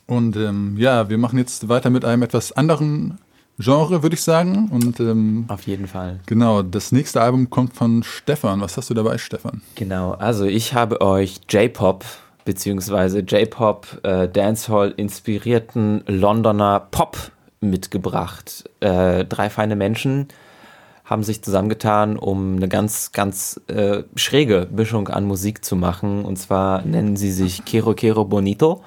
Und 0.06 0.36
ähm, 0.36 0.76
ja, 0.78 1.08
wir 1.08 1.18
machen 1.18 1.38
jetzt 1.38 1.68
weiter 1.68 1.90
mit 1.90 2.04
einem 2.04 2.22
etwas 2.22 2.52
anderen 2.52 3.18
Genre, 3.58 4.02
würde 4.02 4.14
ich 4.14 4.22
sagen. 4.22 4.68
Und, 4.70 5.00
ähm, 5.00 5.46
Auf 5.48 5.66
jeden 5.66 5.86
Fall. 5.86 6.20
Genau, 6.26 6.62
das 6.62 6.92
nächste 6.92 7.20
Album 7.20 7.48
kommt 7.48 7.74
von 7.74 8.02
Stefan. 8.02 8.60
Was 8.60 8.76
hast 8.76 8.90
du 8.90 8.94
dabei, 8.94 9.18
Stefan? 9.18 9.62
Genau, 9.74 10.12
also 10.12 10.44
ich 10.44 10.74
habe 10.74 11.00
euch 11.00 11.40
J-Pop 11.48 12.04
bzw. 12.44 13.20
J-Pop 13.20 14.00
äh, 14.02 14.28
Dancehall 14.28 14.92
inspirierten 14.96 16.02
Londoner 16.06 16.80
Pop 16.90 17.16
mitgebracht. 17.60 18.68
Äh, 18.80 19.24
drei 19.24 19.48
feine 19.48 19.76
Menschen 19.76 20.28
haben 21.06 21.22
sich 21.22 21.42
zusammengetan, 21.42 22.18
um 22.18 22.56
eine 22.56 22.68
ganz, 22.68 23.12
ganz 23.12 23.60
äh, 23.68 24.02
schräge 24.16 24.66
Mischung 24.72 25.08
an 25.08 25.24
Musik 25.24 25.64
zu 25.64 25.76
machen. 25.76 26.24
Und 26.24 26.36
zwar 26.36 26.82
nennen 26.82 27.16
sie 27.16 27.30
sich 27.30 27.64
Kero 27.64 27.94
Kero 27.94 28.24
Bonito. 28.24 28.82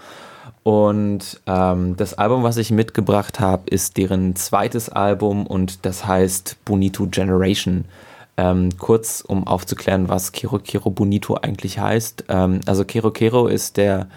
Und 0.63 1.39
ähm, 1.47 1.95
das 1.95 2.13
Album, 2.15 2.43
was 2.43 2.57
ich 2.57 2.71
mitgebracht 2.71 3.39
habe, 3.39 3.69
ist 3.69 3.95
deren 3.95 4.35
zweites 4.35 4.89
Album 4.89 5.47
und 5.47 5.85
das 5.85 6.05
heißt 6.05 6.57
Bonito 6.65 7.07
Generation. 7.07 7.85
Ähm, 8.35 8.77
kurz, 8.77 9.21
um 9.25 9.47
aufzuklären, 9.47 10.09
was 10.09 10.33
Kero 10.33 10.59
Kero 10.59 10.89
Bonito 10.89 11.35
eigentlich 11.35 11.79
heißt. 11.79 12.25
Ähm, 12.27 12.59
also 12.65 12.83
Kero 12.83 13.11
Kero 13.11 13.47
ist 13.47 13.77
der 13.77 14.09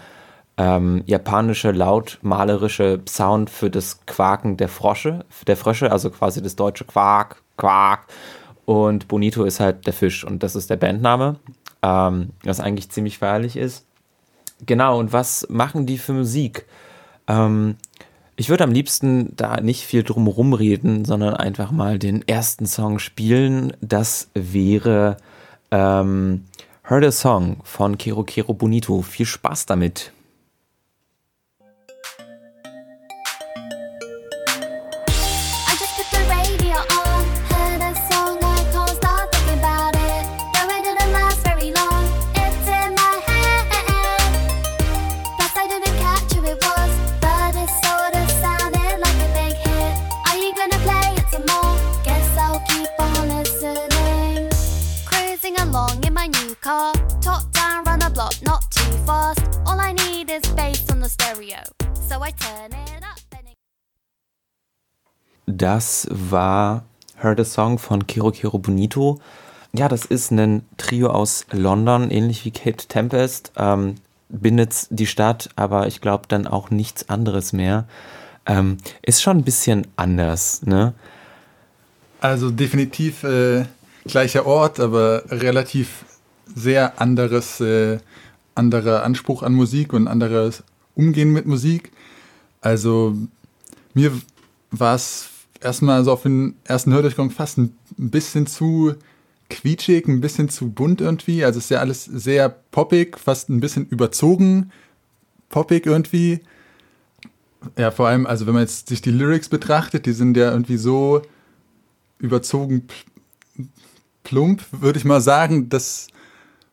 ähm, 0.57 1.03
japanische 1.05 1.71
lautmalerische 1.71 3.01
Sound 3.07 3.49
für 3.49 3.69
das 3.69 4.05
Quaken 4.05 4.57
der 4.57 4.69
Frosche, 4.69 5.25
der 5.47 5.57
Frösche, 5.57 5.91
also 5.91 6.09
quasi 6.09 6.41
das 6.41 6.55
deutsche 6.55 6.85
Quark, 6.85 7.42
Quark. 7.57 8.07
Und 8.65 9.07
Bonito 9.07 9.43
ist 9.43 9.59
halt 9.59 9.85
der 9.85 9.93
Fisch 9.93 10.23
und 10.23 10.41
das 10.41 10.55
ist 10.55 10.69
der 10.69 10.77
Bandname, 10.77 11.37
ähm, 11.81 12.29
was 12.43 12.59
eigentlich 12.59 12.89
ziemlich 12.89 13.17
feierlich 13.17 13.57
ist. 13.57 13.85
Genau, 14.65 14.99
und 14.99 15.11
was 15.11 15.45
machen 15.49 15.85
die 15.85 15.97
für 15.97 16.13
Musik? 16.13 16.65
Ähm, 17.27 17.75
ich 18.35 18.49
würde 18.49 18.63
am 18.63 18.71
liebsten 18.71 19.35
da 19.35 19.59
nicht 19.59 19.83
viel 19.83 20.03
drum 20.03 20.53
reden, 20.53 21.05
sondern 21.05 21.35
einfach 21.35 21.71
mal 21.71 21.99
den 21.99 22.27
ersten 22.27 22.65
Song 22.65 22.99
spielen. 22.99 23.73
Das 23.81 24.29
wäre 24.33 25.17
ähm, 25.71 26.45
Heard 26.83 27.05
a 27.05 27.11
Song 27.11 27.57
von 27.63 27.97
Kero 27.97 28.23
Kero 28.23 28.53
Bonito. 28.53 29.01
Viel 29.01 29.25
Spaß 29.25 29.65
damit. 29.65 30.11
Das 65.47 66.07
war 66.11 66.85
Heard 67.15 67.39
a 67.39 67.43
Song 67.43 67.79
von 67.79 68.05
Kiro 68.05 68.29
Kiro 68.29 68.59
Bonito. 68.59 69.19
Ja, 69.73 69.87
das 69.87 70.05
ist 70.05 70.29
ein 70.29 70.63
Trio 70.77 71.09
aus 71.09 71.47
London, 71.49 72.11
ähnlich 72.11 72.45
wie 72.45 72.51
Kate 72.51 72.87
Tempest. 72.87 73.51
Ähm, 73.57 73.95
bindet 74.29 74.85
die 74.91 75.07
Stadt, 75.07 75.49
aber 75.55 75.87
ich 75.87 76.01
glaube 76.01 76.25
dann 76.27 76.45
auch 76.45 76.69
nichts 76.69 77.09
anderes 77.09 77.51
mehr. 77.51 77.85
Ähm, 78.45 78.77
ist 79.01 79.23
schon 79.23 79.37
ein 79.37 79.43
bisschen 79.43 79.87
anders, 79.95 80.61
ne? 80.67 80.93
Also 82.21 82.51
definitiv 82.51 83.23
äh, 83.23 83.65
gleicher 84.05 84.45
Ort, 84.45 84.79
aber 84.79 85.23
relativ 85.29 86.05
sehr 86.55 86.99
anderes, 87.01 87.59
äh, 87.61 87.99
anderer 88.55 89.03
Anspruch 89.03 89.43
an 89.43 89.53
Musik 89.53 89.93
und 89.93 90.07
anderes 90.07 90.63
Umgehen 90.95 91.31
mit 91.31 91.45
Musik. 91.45 91.91
Also 92.61 93.15
mir 93.93 94.11
war 94.71 94.95
es 94.95 95.29
erstmal 95.59 96.03
so 96.03 96.11
auf 96.11 96.23
den 96.23 96.55
ersten 96.63 96.93
Hördurchgang 96.93 97.31
fast 97.31 97.57
ein 97.57 97.75
bisschen 97.97 98.47
zu 98.47 98.93
quietschig, 99.49 100.07
ein 100.07 100.21
bisschen 100.21 100.49
zu 100.49 100.69
bunt 100.69 101.01
irgendwie. 101.01 101.43
Also 101.43 101.59
es 101.59 101.65
ist 101.65 101.71
ja 101.71 101.79
alles 101.79 102.05
sehr 102.05 102.49
poppig, 102.49 103.17
fast 103.17 103.49
ein 103.49 103.59
bisschen 103.59 103.87
überzogen 103.87 104.71
poppig 105.53 105.85
irgendwie. 105.85 106.39
Ja, 107.77 107.91
vor 107.91 108.07
allem, 108.07 108.25
also 108.25 108.45
wenn 108.45 108.55
man 108.55 108.63
jetzt 108.63 108.89
sich 108.89 109.01
die 109.01 109.11
Lyrics 109.11 109.47
betrachtet, 109.47 110.05
die 110.05 110.11
sind 110.11 110.35
ja 110.35 110.51
irgendwie 110.51 110.77
so 110.77 111.21
überzogen 112.17 112.87
plump, 114.23 114.63
würde 114.71 114.99
ich 114.99 115.05
mal 115.05 115.21
sagen, 115.21 115.69
dass 115.69 116.07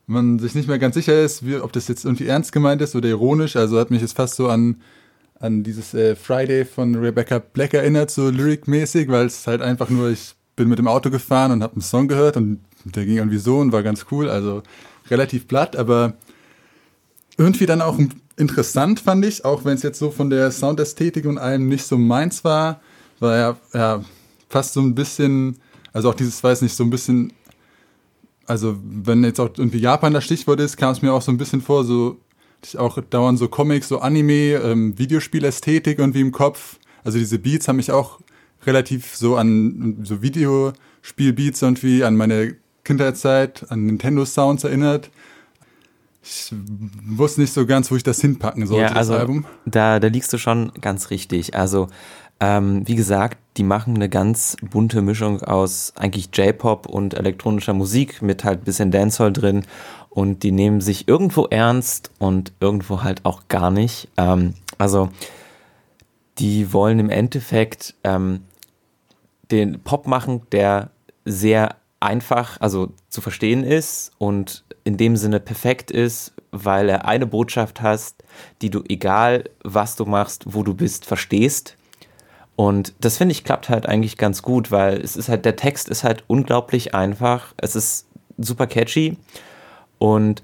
man 0.07 0.39
sich 0.39 0.55
nicht 0.55 0.69
mehr 0.69 0.79
ganz 0.79 0.95
sicher 0.95 1.21
ist, 1.21 1.47
wie, 1.47 1.57
ob 1.57 1.73
das 1.73 1.89
jetzt 1.89 2.05
irgendwie 2.05 2.27
ernst 2.27 2.53
gemeint 2.53 2.83
ist 2.83 2.97
oder 2.97 3.09
ironisch. 3.09 3.57
Also 3.57 3.79
hat 3.79 3.91
mich 3.91 4.03
jetzt 4.03 4.17
fast 4.17 4.37
so 4.37 4.49
an 4.49 4.77
an 5.41 5.63
dieses 5.63 5.95
äh, 5.95 6.15
Friday 6.15 6.65
von 6.65 6.95
Rebecca 6.95 7.39
Black 7.39 7.73
erinnert, 7.73 8.11
so 8.11 8.29
lyrikmäßig, 8.29 9.09
weil 9.09 9.27
es 9.27 9.47
halt 9.47 9.63
einfach 9.63 9.89
nur, 9.89 10.11
ich 10.11 10.35
bin 10.55 10.69
mit 10.69 10.79
dem 10.79 10.87
Auto 10.87 11.11
gefahren 11.11 11.51
und 11.51 11.63
habe 11.63 11.73
einen 11.73 11.83
Song 11.83 12.09
gehört 12.09 12.37
und 12.37 12.61
der 12.85 13.07
ging 13.07 13.17
irgendwie 13.17 13.39
so 13.39 13.59
und 13.59 13.73
war 13.73 13.83
ganz 13.83 14.07
cool, 14.11 14.29
also 14.29 14.63
relativ 15.11 15.49
platt, 15.49 15.77
aber 15.77 16.13
irgendwie 17.39 17.65
dann 17.65 17.81
auch 17.81 17.99
interessant 18.37 19.01
fand 19.01 19.25
ich, 19.25 19.45
auch 19.47 19.65
wenn 19.65 19.75
es 19.75 19.83
jetzt 19.83 19.99
so 19.99 20.11
von 20.11 20.29
der 20.29 20.51
Soundästhetik 20.51 21.25
und 21.25 21.39
allem 21.39 21.69
nicht 21.69 21.87
so 21.87 21.97
meins 21.97 22.45
war, 22.45 22.81
war 23.19 23.37
ja, 23.37 23.57
ja 23.73 24.05
fast 24.51 24.75
so 24.75 24.81
ein 24.81 24.95
bisschen, 24.95 25.57
also 25.95 26.11
auch 26.11 26.15
dieses, 26.15 26.45
weiß 26.45 26.61
nicht, 26.61 26.77
so 26.77 26.85
ein 26.85 26.91
bisschen, 26.91 27.33
also 28.51 28.77
wenn 28.83 29.23
jetzt 29.23 29.39
auch 29.39 29.51
irgendwie 29.57 29.79
Japan 29.79 30.13
das 30.13 30.25
Stichwort 30.25 30.59
ist, 30.59 30.77
kam 30.77 30.91
es 30.91 31.03
mir 31.03 31.13
auch 31.13 31.23
so 31.23 31.31
ein 31.31 31.39
bisschen 31.39 31.61
vor, 31.61 31.85
so 31.85 32.19
ich 32.65 32.77
auch 32.77 33.01
dauernd 33.01 33.39
so 33.39 33.47
Comics, 33.47 33.89
so 33.89 34.01
Anime, 34.01 34.55
ähm, 34.55 34.99
Videospielästhetik 34.99 36.01
irgendwie 36.01 36.21
im 36.21 36.33
Kopf. 36.33 36.79
Also 37.05 37.19
diese 37.19 37.39
Beats 37.39 37.69
haben 37.69 37.77
mich 37.77 37.93
auch 37.93 38.19
relativ 38.67 39.15
so 39.15 39.37
an 39.37 40.01
so 40.03 40.21
Videospielbeats 40.21 41.63
irgendwie 41.63 42.03
an 42.03 42.17
meine 42.17 42.57
Kindheitszeit, 42.83 43.71
an 43.71 43.87
Nintendo-Sounds 43.87 44.65
erinnert. 44.65 45.11
Ich 46.23 46.53
wusste 47.07 47.43
nicht 47.43 47.53
so 47.53 47.65
ganz, 47.67 47.91
wo 47.93 47.97
ich 47.97 48.03
das 48.03 48.21
hinpacken 48.21 48.67
sollte, 48.67 48.93
ja, 48.93 48.97
also 48.97 49.13
das 49.13 49.21
Album. 49.21 49.47
Da, 49.65 50.01
da 50.01 50.09
liegst 50.09 50.33
du 50.33 50.39
schon 50.39 50.73
ganz 50.81 51.11
richtig. 51.11 51.55
Also, 51.55 51.89
ähm, 52.41 52.87
wie 52.87 52.97
gesagt, 52.97 53.39
die 53.57 53.63
machen 53.63 53.95
eine 53.95 54.09
ganz 54.09 54.57
bunte 54.71 55.03
Mischung 55.03 55.43
aus 55.43 55.93
eigentlich 55.97 56.31
J-Pop 56.35 56.87
und 56.87 57.15
elektronischer 57.15 57.75
Musik 57.75 58.23
mit 58.23 58.45
halt 58.45 58.65
bisschen 58.65 58.91
Dancehall 58.91 59.33
drin 59.33 59.65
und 60.09 60.43
die 60.43 60.53
nehmen 60.53 60.81
sich 60.81 61.07
irgendwo 61.07 61.45
ernst 61.47 62.11
und 62.19 62.53
irgendwo 62.61 63.03
halt 63.03 63.25
auch 63.25 63.49
gar 63.49 63.71
nicht. 63.71 64.09
Ähm, 64.17 64.55
also, 64.79 65.11
die 66.39 66.73
wollen 66.73 66.99
im 66.99 67.11
Endeffekt 67.11 67.95
ähm, 68.03 68.43
den 69.51 69.81
Pop 69.81 70.07
machen, 70.07 70.43
der 70.53 70.91
sehr 71.25 71.77
einfach, 72.01 72.61
also 72.61 72.93
zu 73.09 73.21
verstehen 73.21 73.63
ist 73.63 74.13
und 74.19 74.65
in 74.85 74.97
dem 74.97 75.17
Sinne 75.17 75.39
perfekt 75.39 75.91
ist, 75.91 76.33
weil 76.51 76.89
er 76.89 77.05
eine 77.05 77.27
Botschaft 77.27 77.83
hast, 77.83 78.25
die 78.63 78.71
du 78.71 78.83
egal 78.89 79.45
was 79.63 79.97
du 79.97 80.07
machst, 80.07 80.45
wo 80.47 80.63
du 80.63 80.75
bist, 80.75 81.05
verstehst. 81.05 81.77
Und 82.57 82.93
das 83.01 83.17
finde 83.17 83.33
ich 83.33 83.45
klappt 83.45 83.69
halt 83.69 83.87
eigentlich 83.87 84.19
ganz 84.19 84.43
gut, 84.43 84.71
weil 84.71 85.01
es 85.01 85.17
ist 85.17 85.29
halt, 85.29 85.45
der 85.45 85.57
Text 85.57 85.89
ist 85.89 86.05
halt 86.05 86.25
unglaublich 86.27 86.95
einfach, 86.95 87.55
es 87.57 87.75
ist 87.75 88.07
super 88.37 88.67
catchy 88.67 89.17
und 89.99 90.43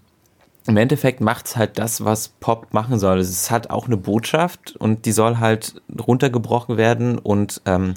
im 0.66 0.76
Endeffekt 0.76 1.20
macht 1.20 1.46
es 1.46 1.56
halt 1.56 1.78
das, 1.78 2.04
was 2.04 2.28
Pop 2.28 2.72
machen 2.72 2.98
soll. 2.98 3.18
Es 3.18 3.50
hat 3.50 3.70
auch 3.70 3.86
eine 3.86 3.96
Botschaft 3.96 4.74
und 4.76 5.04
die 5.06 5.12
soll 5.12 5.38
halt 5.38 5.80
runtergebrochen 6.06 6.76
werden 6.76 7.18
und 7.18 7.60
ähm, 7.66 7.94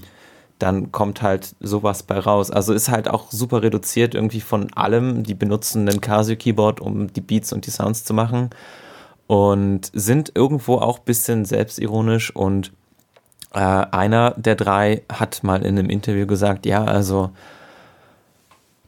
dann 0.59 0.91
kommt 0.91 1.21
halt 1.21 1.55
sowas 1.61 2.03
bei 2.03 2.19
raus. 2.19 2.51
Also 2.51 2.73
ist 2.73 2.89
halt 2.89 3.09
auch 3.09 3.31
super 3.31 3.63
reduziert 3.63 4.13
irgendwie 4.13 4.41
von 4.41 4.71
allem. 4.73 5.23
Die 5.23 5.33
benutzen 5.33 5.87
ein 5.87 6.01
Casio-Keyboard, 6.01 6.81
um 6.81 7.11
die 7.11 7.21
Beats 7.21 7.53
und 7.53 7.65
die 7.65 7.71
Sounds 7.71 8.03
zu 8.03 8.13
machen 8.13 8.49
und 9.25 9.89
sind 9.93 10.33
irgendwo 10.35 10.75
auch 10.75 10.99
ein 10.99 11.05
bisschen 11.05 11.45
selbstironisch 11.45 12.35
und 12.35 12.73
äh, 13.53 13.59
einer 13.59 14.31
der 14.37 14.55
drei 14.55 15.03
hat 15.11 15.43
mal 15.43 15.63
in 15.63 15.77
einem 15.77 15.89
Interview 15.89 16.27
gesagt, 16.27 16.65
ja, 16.65 16.83
also 16.83 17.31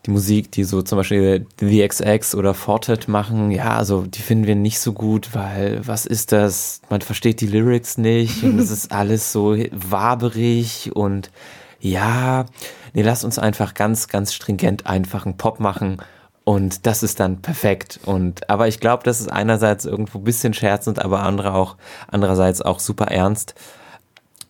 die 0.06 0.12
Musik, 0.12 0.52
die 0.52 0.64
so 0.64 0.82
zum 0.82 0.98
Beispiel 0.98 1.46
The 1.60 1.88
XX 1.88 2.34
oder 2.36 2.54
Fortet 2.54 3.08
machen, 3.08 3.52
ja, 3.52 3.78
also 3.78 4.04
die 4.04 4.22
finden 4.22 4.48
wir 4.48 4.56
nicht 4.56 4.80
so 4.80 4.94
gut, 4.94 5.30
weil 5.34 5.86
was 5.86 6.06
ist 6.06 6.32
das? 6.32 6.82
Man 6.90 7.02
versteht 7.02 7.40
die 7.42 7.48
Lyrics 7.48 7.98
nicht 7.98 8.44
und 8.44 8.60
es 8.60 8.72
ist 8.72 8.92
alles 8.92 9.32
so 9.32 9.56
waberig 9.72 10.92
und 10.96 11.32
ja, 11.80 12.46
nee, 12.94 13.02
lass 13.02 13.24
uns 13.24 13.38
einfach 13.40 13.74
ganz, 13.74 14.08
ganz 14.08 14.34
stringent 14.34 14.88
einfachen 14.88 15.38
Pop 15.38 15.60
machen 15.60 15.98
und 16.44 16.86
das 16.88 17.04
ist 17.04 17.20
dann 17.20 17.42
perfekt. 17.42 18.00
Und 18.06 18.50
aber 18.50 18.68
ich 18.68 18.80
glaube, 18.80 19.04
das 19.04 19.22
ist 19.22 19.32
einerseits 19.32 19.86
irgendwo 19.86 20.18
ein 20.18 20.24
bisschen 20.24 20.54
scherzend, 20.54 21.00
aber 21.00 21.24
andere 21.24 21.54
auch, 21.54 21.78
andererseits 22.08 22.62
auch 22.62 22.80
super 22.80 23.06
ernst. 23.06 23.54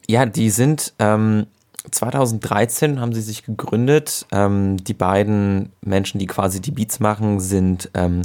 Ja, 0.08 0.26
die 0.26 0.50
sind 0.50 0.94
ähm, 1.00 1.48
2013 1.90 3.00
haben 3.00 3.14
sie 3.14 3.22
sich 3.22 3.44
gegründet. 3.44 4.28
Ähm, 4.32 4.78
die 4.84 4.94
beiden 4.94 5.72
Menschen, 5.82 6.20
die 6.20 6.28
quasi 6.28 6.62
die 6.62 6.72
Beats 6.72 7.00
machen, 7.00 7.40
sind 7.40 7.90
ähm, 7.94 8.22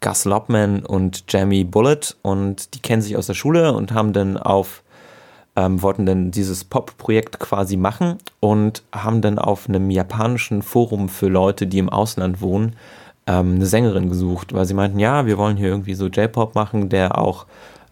Gus 0.00 0.24
Lobman 0.24 0.84
und 0.84 1.24
Jamie 1.28 1.64
Bullet 1.64 2.16
und 2.22 2.74
die 2.74 2.80
kennen 2.80 3.02
sich 3.02 3.16
aus 3.16 3.26
der 3.26 3.34
Schule 3.34 3.72
und 3.72 3.92
haben 3.92 4.12
dann 4.12 4.36
auf 4.36 4.82
ähm, 5.56 5.82
wollten 5.82 6.06
dann 6.06 6.30
dieses 6.30 6.62
Pop-Projekt 6.62 7.40
quasi 7.40 7.76
machen 7.76 8.18
und 8.38 8.84
haben 8.92 9.22
dann 9.22 9.40
auf 9.40 9.68
einem 9.68 9.90
japanischen 9.90 10.62
Forum 10.62 11.08
für 11.08 11.26
Leute, 11.26 11.66
die 11.66 11.78
im 11.78 11.88
Ausland 11.88 12.40
wohnen, 12.40 12.76
ähm, 13.26 13.56
eine 13.56 13.66
Sängerin 13.66 14.08
gesucht, 14.08 14.52
weil 14.52 14.66
sie 14.66 14.74
meinten, 14.74 15.00
ja, 15.00 15.26
wir 15.26 15.36
wollen 15.36 15.56
hier 15.56 15.68
irgendwie 15.68 15.94
so 15.94 16.06
J-Pop 16.06 16.54
machen, 16.54 16.90
der 16.90 17.18
auch 17.18 17.46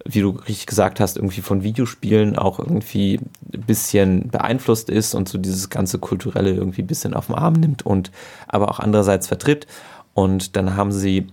wie 0.09 0.21
du 0.21 0.31
richtig 0.31 0.67
gesagt 0.67 1.01
hast, 1.01 1.17
irgendwie 1.17 1.41
von 1.41 1.63
Videospielen 1.63 2.37
auch 2.37 2.59
irgendwie 2.59 3.21
ein 3.53 3.63
bisschen 3.63 4.29
beeinflusst 4.29 4.91
ist 4.91 5.15
und 5.15 5.29
so 5.29 5.39
dieses 5.39 5.71
ganze 5.71 5.99
Kulturelle 5.99 6.53
irgendwie 6.53 6.83
ein 6.83 6.87
bisschen 6.87 7.15
auf 7.15 7.27
den 7.27 7.35
Arm 7.35 7.55
nimmt 7.55 7.85
und 7.85 8.11
aber 8.49 8.71
auch 8.71 8.81
andererseits 8.81 9.27
vertritt. 9.27 9.67
Und 10.15 10.57
dann 10.57 10.77
haben 10.77 10.93
sie 10.93 11.27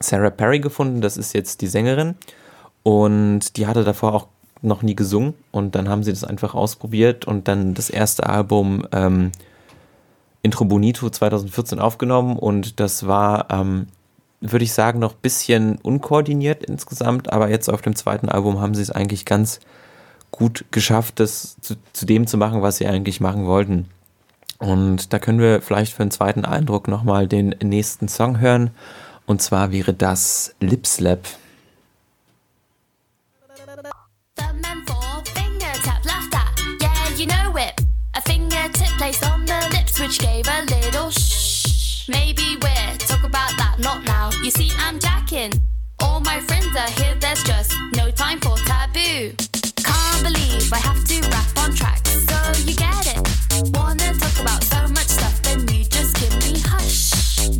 Sarah 0.00 0.30
Perry 0.30 0.60
gefunden, 0.60 1.00
das 1.00 1.16
ist 1.16 1.32
jetzt 1.34 1.60
die 1.60 1.66
Sängerin. 1.66 2.14
Und 2.82 3.56
die 3.56 3.66
hatte 3.66 3.84
davor 3.84 4.14
auch 4.14 4.28
noch 4.62 4.82
nie 4.82 4.94
gesungen. 4.94 5.34
Und 5.52 5.74
dann 5.74 5.88
haben 5.88 6.02
sie 6.02 6.10
das 6.10 6.24
einfach 6.24 6.54
ausprobiert 6.54 7.26
und 7.26 7.48
dann 7.48 7.74
das 7.74 7.90
erste 7.90 8.26
Album 8.28 8.86
ähm, 8.92 9.32
Intro 10.42 10.64
Bonito 10.64 11.08
2014 11.08 11.78
aufgenommen. 11.78 12.36
Und 12.36 12.80
das 12.80 13.06
war 13.06 13.46
ähm, 13.50 13.86
würde 14.40 14.64
ich 14.64 14.72
sagen, 14.72 14.98
noch 14.98 15.12
ein 15.12 15.20
bisschen 15.22 15.78
unkoordiniert 15.78 16.64
insgesamt, 16.64 17.32
aber 17.32 17.50
jetzt 17.50 17.68
auf 17.68 17.82
dem 17.82 17.94
zweiten 17.94 18.28
Album 18.28 18.60
haben 18.60 18.74
sie 18.74 18.82
es 18.82 18.90
eigentlich 18.90 19.24
ganz 19.24 19.60
gut 20.30 20.64
geschafft, 20.70 21.20
das 21.20 21.56
zu, 21.60 21.74
zu, 21.92 22.06
dem 22.06 22.26
zu 22.26 22.38
machen, 22.38 22.62
was 22.62 22.78
sie 22.78 22.86
eigentlich 22.86 23.20
machen 23.20 23.46
wollten. 23.46 23.88
Und 24.58 25.12
da 25.12 25.18
können 25.18 25.40
wir 25.40 25.60
vielleicht 25.62 25.92
für 25.92 26.02
einen 26.02 26.10
zweiten 26.10 26.44
Eindruck 26.44 26.88
nochmal 26.88 27.26
den 27.26 27.54
nächsten 27.62 28.08
Song 28.08 28.40
hören. 28.40 28.70
Und 29.26 29.42
zwar 29.42 29.72
wäre 29.72 29.94
das 29.94 30.54
Lip 30.60 30.86
Slap. 30.86 31.26
Maybe 42.08 42.56
we're 42.60 42.69
talk 42.69 42.69
are 46.80 46.90
here, 47.02 47.14
there's 47.20 47.42
just 47.42 47.74
no 47.94 48.10
time 48.10 48.40
for 48.40 48.56
taboo. 48.64 49.32
Can't 49.84 50.22
believe 50.22 50.72
I 50.72 50.78
have 50.78 51.04
to 51.04 51.16
rap 51.28 51.58
on 51.58 51.74
tracks, 51.74 52.10
so 52.28 52.38
you 52.64 52.74
get 52.74 53.06
it. 53.14 53.20
Wanna 53.76 54.14
talk 54.14 54.36
about 54.40 54.62
so 54.64 54.80
much 54.88 55.08
stuff, 55.08 55.42
then 55.42 55.60
you 55.68 55.84
just 55.84 56.16
give 56.16 56.34
me 56.44 56.58
hush. 56.60 57.12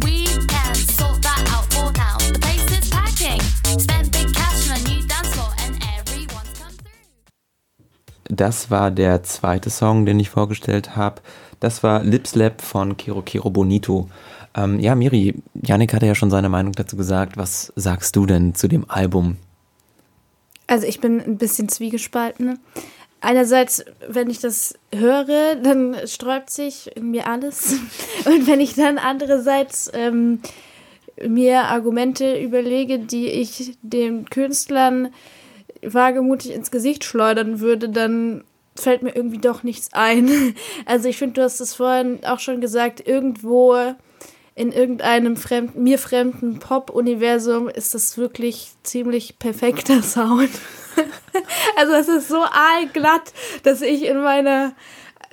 We 0.04 0.24
can 0.48 0.74
sort 0.74 1.20
that 1.22 1.44
out 1.54 1.66
for 1.74 1.92
now. 1.92 2.16
The 2.32 2.38
place 2.40 2.66
is 2.78 2.88
packing. 2.88 3.40
Spend 3.78 4.10
big 4.10 4.32
cash 4.32 4.70
on 4.70 4.78
a 4.78 4.88
new 4.88 5.06
dance 5.06 5.28
floor, 5.34 5.52
and 5.64 5.74
everyone's 5.98 6.52
come 6.58 6.72
through. 6.72 8.36
Das 8.36 8.70
war 8.70 8.90
der 8.90 9.22
zweite 9.22 9.68
Song, 9.68 10.06
den 10.06 10.18
ich 10.18 10.30
vorgestellt 10.30 10.96
habe. 10.96 11.20
Das 11.60 11.82
war 11.82 12.02
Lip 12.02 12.26
Slap 12.26 12.62
von 12.62 12.96
Kero 12.96 13.20
Kero 13.20 13.50
Bonito. 13.50 14.08
Ähm, 14.54 14.80
ja, 14.80 14.94
Miri, 14.94 15.34
Yannick 15.54 15.94
hatte 15.94 16.06
ja 16.06 16.14
schon 16.14 16.30
seine 16.30 16.48
Meinung 16.48 16.72
dazu 16.72 16.96
gesagt. 16.96 17.36
Was 17.36 17.72
sagst 17.76 18.16
du 18.16 18.26
denn 18.26 18.54
zu 18.54 18.68
dem 18.68 18.88
Album? 18.90 19.36
Also 20.66 20.86
ich 20.86 21.00
bin 21.00 21.20
ein 21.20 21.38
bisschen 21.38 21.68
zwiegespalten. 21.68 22.58
Einerseits, 23.20 23.84
wenn 24.08 24.30
ich 24.30 24.40
das 24.40 24.74
höre, 24.94 25.56
dann 25.56 25.96
sträubt 26.06 26.50
sich 26.50 26.96
in 26.96 27.10
mir 27.10 27.26
alles. 27.28 27.74
Und 28.24 28.46
wenn 28.46 28.60
ich 28.60 28.74
dann 28.74 28.98
andererseits 28.98 29.90
ähm, 29.92 30.40
mir 31.28 31.64
Argumente 31.64 32.40
überlege, 32.40 32.98
die 32.98 33.26
ich 33.26 33.76
den 33.82 34.24
Künstlern 34.30 35.08
wagemutig 35.82 36.52
ins 36.52 36.70
Gesicht 36.70 37.04
schleudern 37.04 37.60
würde, 37.60 37.88
dann 37.88 38.44
fällt 38.74 39.02
mir 39.02 39.14
irgendwie 39.14 39.38
doch 39.38 39.62
nichts 39.62 39.92
ein. 39.92 40.54
Also 40.86 41.08
ich 41.08 41.18
finde, 41.18 41.34
du 41.34 41.42
hast 41.42 41.60
es 41.60 41.74
vorhin 41.74 42.24
auch 42.24 42.38
schon 42.38 42.60
gesagt, 42.60 43.06
irgendwo 43.06 43.94
in 44.54 44.72
irgendeinem 44.72 45.36
fremden, 45.36 45.82
mir 45.82 45.98
fremden 45.98 46.58
Pop-Universum 46.58 47.68
ist 47.68 47.94
das 47.94 48.18
wirklich 48.18 48.72
ziemlich 48.82 49.38
perfekter 49.38 50.02
Sound. 50.02 50.50
also 51.76 51.92
es 51.94 52.08
ist 52.08 52.28
so 52.28 52.42
aalglatt, 52.42 53.32
dass 53.62 53.80
ich 53.80 54.04
in 54.04 54.20
meiner 54.20 54.74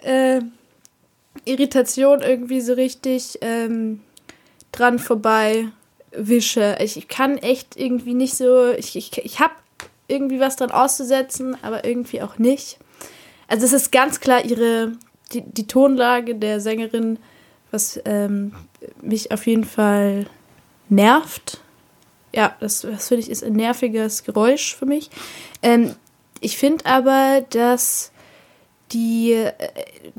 äh, 0.04 0.42
Irritation 1.46 2.22
irgendwie 2.22 2.62
so 2.62 2.74
richtig 2.74 3.40
ähm, 3.42 4.02
dran 4.72 5.00
vorbei 5.00 5.68
wische. 6.12 6.78
Ich, 6.80 6.98
ich 6.98 7.08
kann 7.08 7.38
echt 7.38 7.76
irgendwie 7.76 8.14
nicht 8.14 8.36
so, 8.36 8.72
ich, 8.72 8.96
ich, 8.96 9.18
ich 9.18 9.40
habe 9.40 9.54
irgendwie 10.08 10.40
was 10.40 10.56
dran 10.56 10.72
auszusetzen, 10.72 11.58
aber 11.62 11.86
irgendwie 11.86 12.22
auch 12.22 12.38
nicht. 12.38 12.78
Also 13.48 13.66
es 13.66 13.74
ist 13.74 13.92
ganz 13.92 14.20
klar 14.20 14.44
ihre, 14.46 14.94
die, 15.34 15.42
die 15.42 15.68
Tonlage 15.68 16.36
der 16.36 16.60
Sängerin, 16.60 17.20
was 17.72 18.00
ähm, 18.06 18.54
mich 19.02 19.32
auf 19.32 19.46
jeden 19.48 19.66
Fall 19.66 20.28
nervt. 20.90 21.60
Ja, 22.34 22.56
das, 22.60 22.82
das 22.82 23.08
finde 23.08 23.24
ich 23.24 23.30
ist 23.30 23.44
ein 23.44 23.54
nerviges 23.54 24.24
Geräusch 24.24 24.76
für 24.76 24.86
mich. 24.86 25.10
Ähm, 25.64 25.96
ich 26.40 26.58
finde 26.58 26.86
aber, 26.86 27.46
dass 27.50 28.12
die 28.92 29.34
äh, 29.34 29.54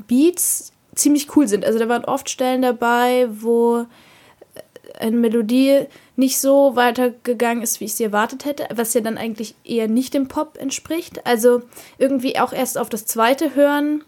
Beats 0.07 0.73
ziemlich 0.95 1.35
cool 1.35 1.47
sind. 1.47 1.65
Also 1.65 1.79
da 1.79 1.89
waren 1.89 2.05
oft 2.05 2.29
Stellen 2.29 2.61
dabei, 2.61 3.27
wo 3.29 3.79
äh, 3.79 4.99
eine 4.99 5.15
Melodie 5.15 5.85
nicht 6.15 6.39
so 6.39 6.75
weitergegangen 6.75 7.63
ist, 7.63 7.79
wie 7.79 7.85
ich 7.85 7.95
sie 7.95 8.03
erwartet 8.03 8.45
hätte, 8.45 8.67
was 8.73 8.93
ja 8.93 9.01
dann 9.01 9.17
eigentlich 9.17 9.55
eher 9.63 9.87
nicht 9.87 10.13
dem 10.13 10.27
Pop 10.27 10.57
entspricht. 10.57 11.25
Also 11.25 11.61
irgendwie 11.97 12.37
auch 12.37 12.51
erst 12.51 12.77
auf 12.77 12.89
das 12.89 13.05
zweite 13.05 13.55
Hören 13.55 14.03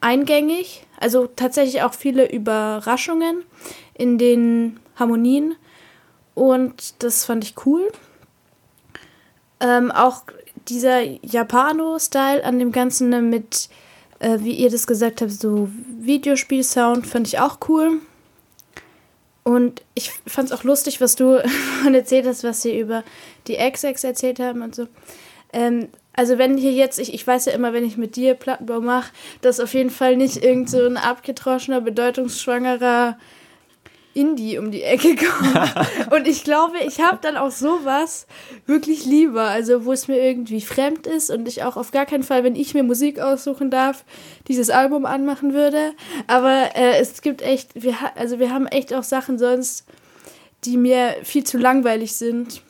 eingängig, 0.00 0.85
also 0.98 1.26
tatsächlich 1.26 1.82
auch 1.82 1.94
viele 1.94 2.30
Überraschungen 2.30 3.44
in 3.94 4.18
den 4.18 4.80
Harmonien 4.96 5.54
und 6.34 7.02
das 7.02 7.24
fand 7.24 7.44
ich 7.44 7.54
cool. 7.66 7.90
Ähm, 9.60 9.90
auch 9.90 10.24
dieser 10.68 11.00
Japano-Style 11.00 12.44
an 12.44 12.58
dem 12.58 12.72
Ganzen 12.72 13.08
ne, 13.08 13.22
mit, 13.22 13.68
äh, 14.18 14.38
wie 14.40 14.52
ihr 14.52 14.70
das 14.70 14.86
gesagt 14.86 15.22
habt, 15.22 15.32
so 15.32 15.70
Videospiel-Sound 15.98 17.06
fand 17.06 17.26
ich 17.26 17.38
auch 17.38 17.58
cool. 17.68 18.00
Und 19.44 19.82
ich 19.94 20.10
fand 20.26 20.50
es 20.50 20.58
auch 20.58 20.64
lustig, 20.64 21.00
was 21.00 21.14
du 21.14 21.42
erzählt 21.92 22.26
hast, 22.26 22.44
was 22.44 22.62
sie 22.62 22.78
über 22.78 23.04
die 23.46 23.56
XX 23.56 24.04
erzählt 24.04 24.40
haben 24.40 24.60
und 24.62 24.74
so. 24.74 24.88
Ähm, 25.52 25.88
also 26.16 26.38
wenn 26.38 26.56
hier 26.56 26.72
jetzt, 26.72 26.98
ich, 26.98 27.14
ich 27.14 27.26
weiß 27.26 27.44
ja 27.44 27.52
immer, 27.52 27.72
wenn 27.72 27.84
ich 27.84 27.96
mit 27.96 28.16
dir 28.16 28.34
Plattenbau 28.34 28.80
mache, 28.80 29.12
dass 29.42 29.60
auf 29.60 29.74
jeden 29.74 29.90
Fall 29.90 30.16
nicht 30.16 30.42
irgend 30.42 30.70
so 30.70 30.84
ein 30.84 30.96
abgetroschener, 30.96 31.82
bedeutungsschwangerer 31.82 33.18
Indie 34.16 34.58
um 34.58 34.70
die 34.70 34.82
Ecke 34.82 35.14
kommt. 35.26 36.12
und 36.12 36.26
ich 36.26 36.42
glaube, 36.42 36.78
ich 36.86 37.00
habe 37.00 37.18
dann 37.20 37.36
auch 37.36 37.50
sowas 37.50 38.26
wirklich 38.64 39.04
lieber, 39.04 39.42
also 39.42 39.84
wo 39.84 39.92
es 39.92 40.08
mir 40.08 40.16
irgendwie 40.16 40.62
fremd 40.62 41.06
ist 41.06 41.30
und 41.30 41.46
ich 41.46 41.62
auch 41.62 41.76
auf 41.76 41.90
gar 41.90 42.06
keinen 42.06 42.22
Fall, 42.22 42.42
wenn 42.42 42.56
ich 42.56 42.72
mir 42.72 42.82
Musik 42.82 43.20
aussuchen 43.20 43.70
darf, 43.70 44.04
dieses 44.48 44.70
Album 44.70 45.04
anmachen 45.04 45.52
würde. 45.52 45.92
Aber 46.26 46.70
äh, 46.74 46.98
es 46.98 47.20
gibt 47.20 47.42
echt, 47.42 47.70
wir, 47.74 47.94
also 48.14 48.38
wir 48.38 48.50
haben 48.50 48.66
echt 48.66 48.94
auch 48.94 49.02
Sachen 49.02 49.38
sonst, 49.38 49.84
die 50.64 50.78
mir 50.78 51.16
viel 51.22 51.44
zu 51.44 51.58
langweilig 51.58 52.16
sind, 52.16 52.62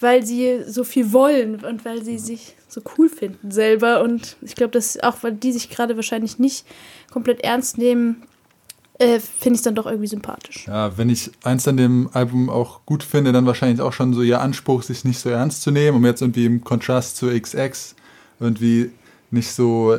weil 0.00 0.24
sie 0.24 0.62
so 0.66 0.84
viel 0.84 1.12
wollen 1.12 1.64
und 1.64 1.84
weil 1.84 2.04
sie 2.04 2.18
sich 2.18 2.54
so 2.68 2.82
cool 2.96 3.08
finden 3.08 3.50
selber. 3.50 4.02
Und 4.02 4.36
ich 4.42 4.54
glaube, 4.54 4.72
dass 4.72 5.00
auch, 5.00 5.22
weil 5.22 5.32
die 5.32 5.52
sich 5.52 5.70
gerade 5.70 5.96
wahrscheinlich 5.96 6.38
nicht 6.38 6.66
komplett 7.10 7.42
ernst 7.42 7.78
nehmen, 7.78 8.22
äh, 8.98 9.20
finde 9.20 9.54
ich 9.54 9.60
es 9.60 9.62
dann 9.62 9.74
doch 9.74 9.86
irgendwie 9.86 10.06
sympathisch. 10.06 10.66
Ja, 10.66 10.96
wenn 10.96 11.10
ich 11.10 11.30
eins 11.42 11.68
an 11.68 11.76
dem 11.76 12.08
Album 12.12 12.48
auch 12.48 12.80
gut 12.86 13.02
finde, 13.02 13.32
dann 13.32 13.46
wahrscheinlich 13.46 13.80
auch 13.80 13.92
schon 13.92 14.14
so 14.14 14.22
ihr 14.22 14.40
Anspruch, 14.40 14.82
sich 14.82 15.04
nicht 15.04 15.18
so 15.18 15.28
ernst 15.28 15.62
zu 15.62 15.70
nehmen, 15.70 15.98
um 15.98 16.06
jetzt 16.06 16.22
irgendwie 16.22 16.46
im 16.46 16.64
Kontrast 16.64 17.16
zu 17.16 17.28
XX 17.28 17.94
irgendwie 18.40 18.90
nicht 19.30 19.52
so 19.52 19.98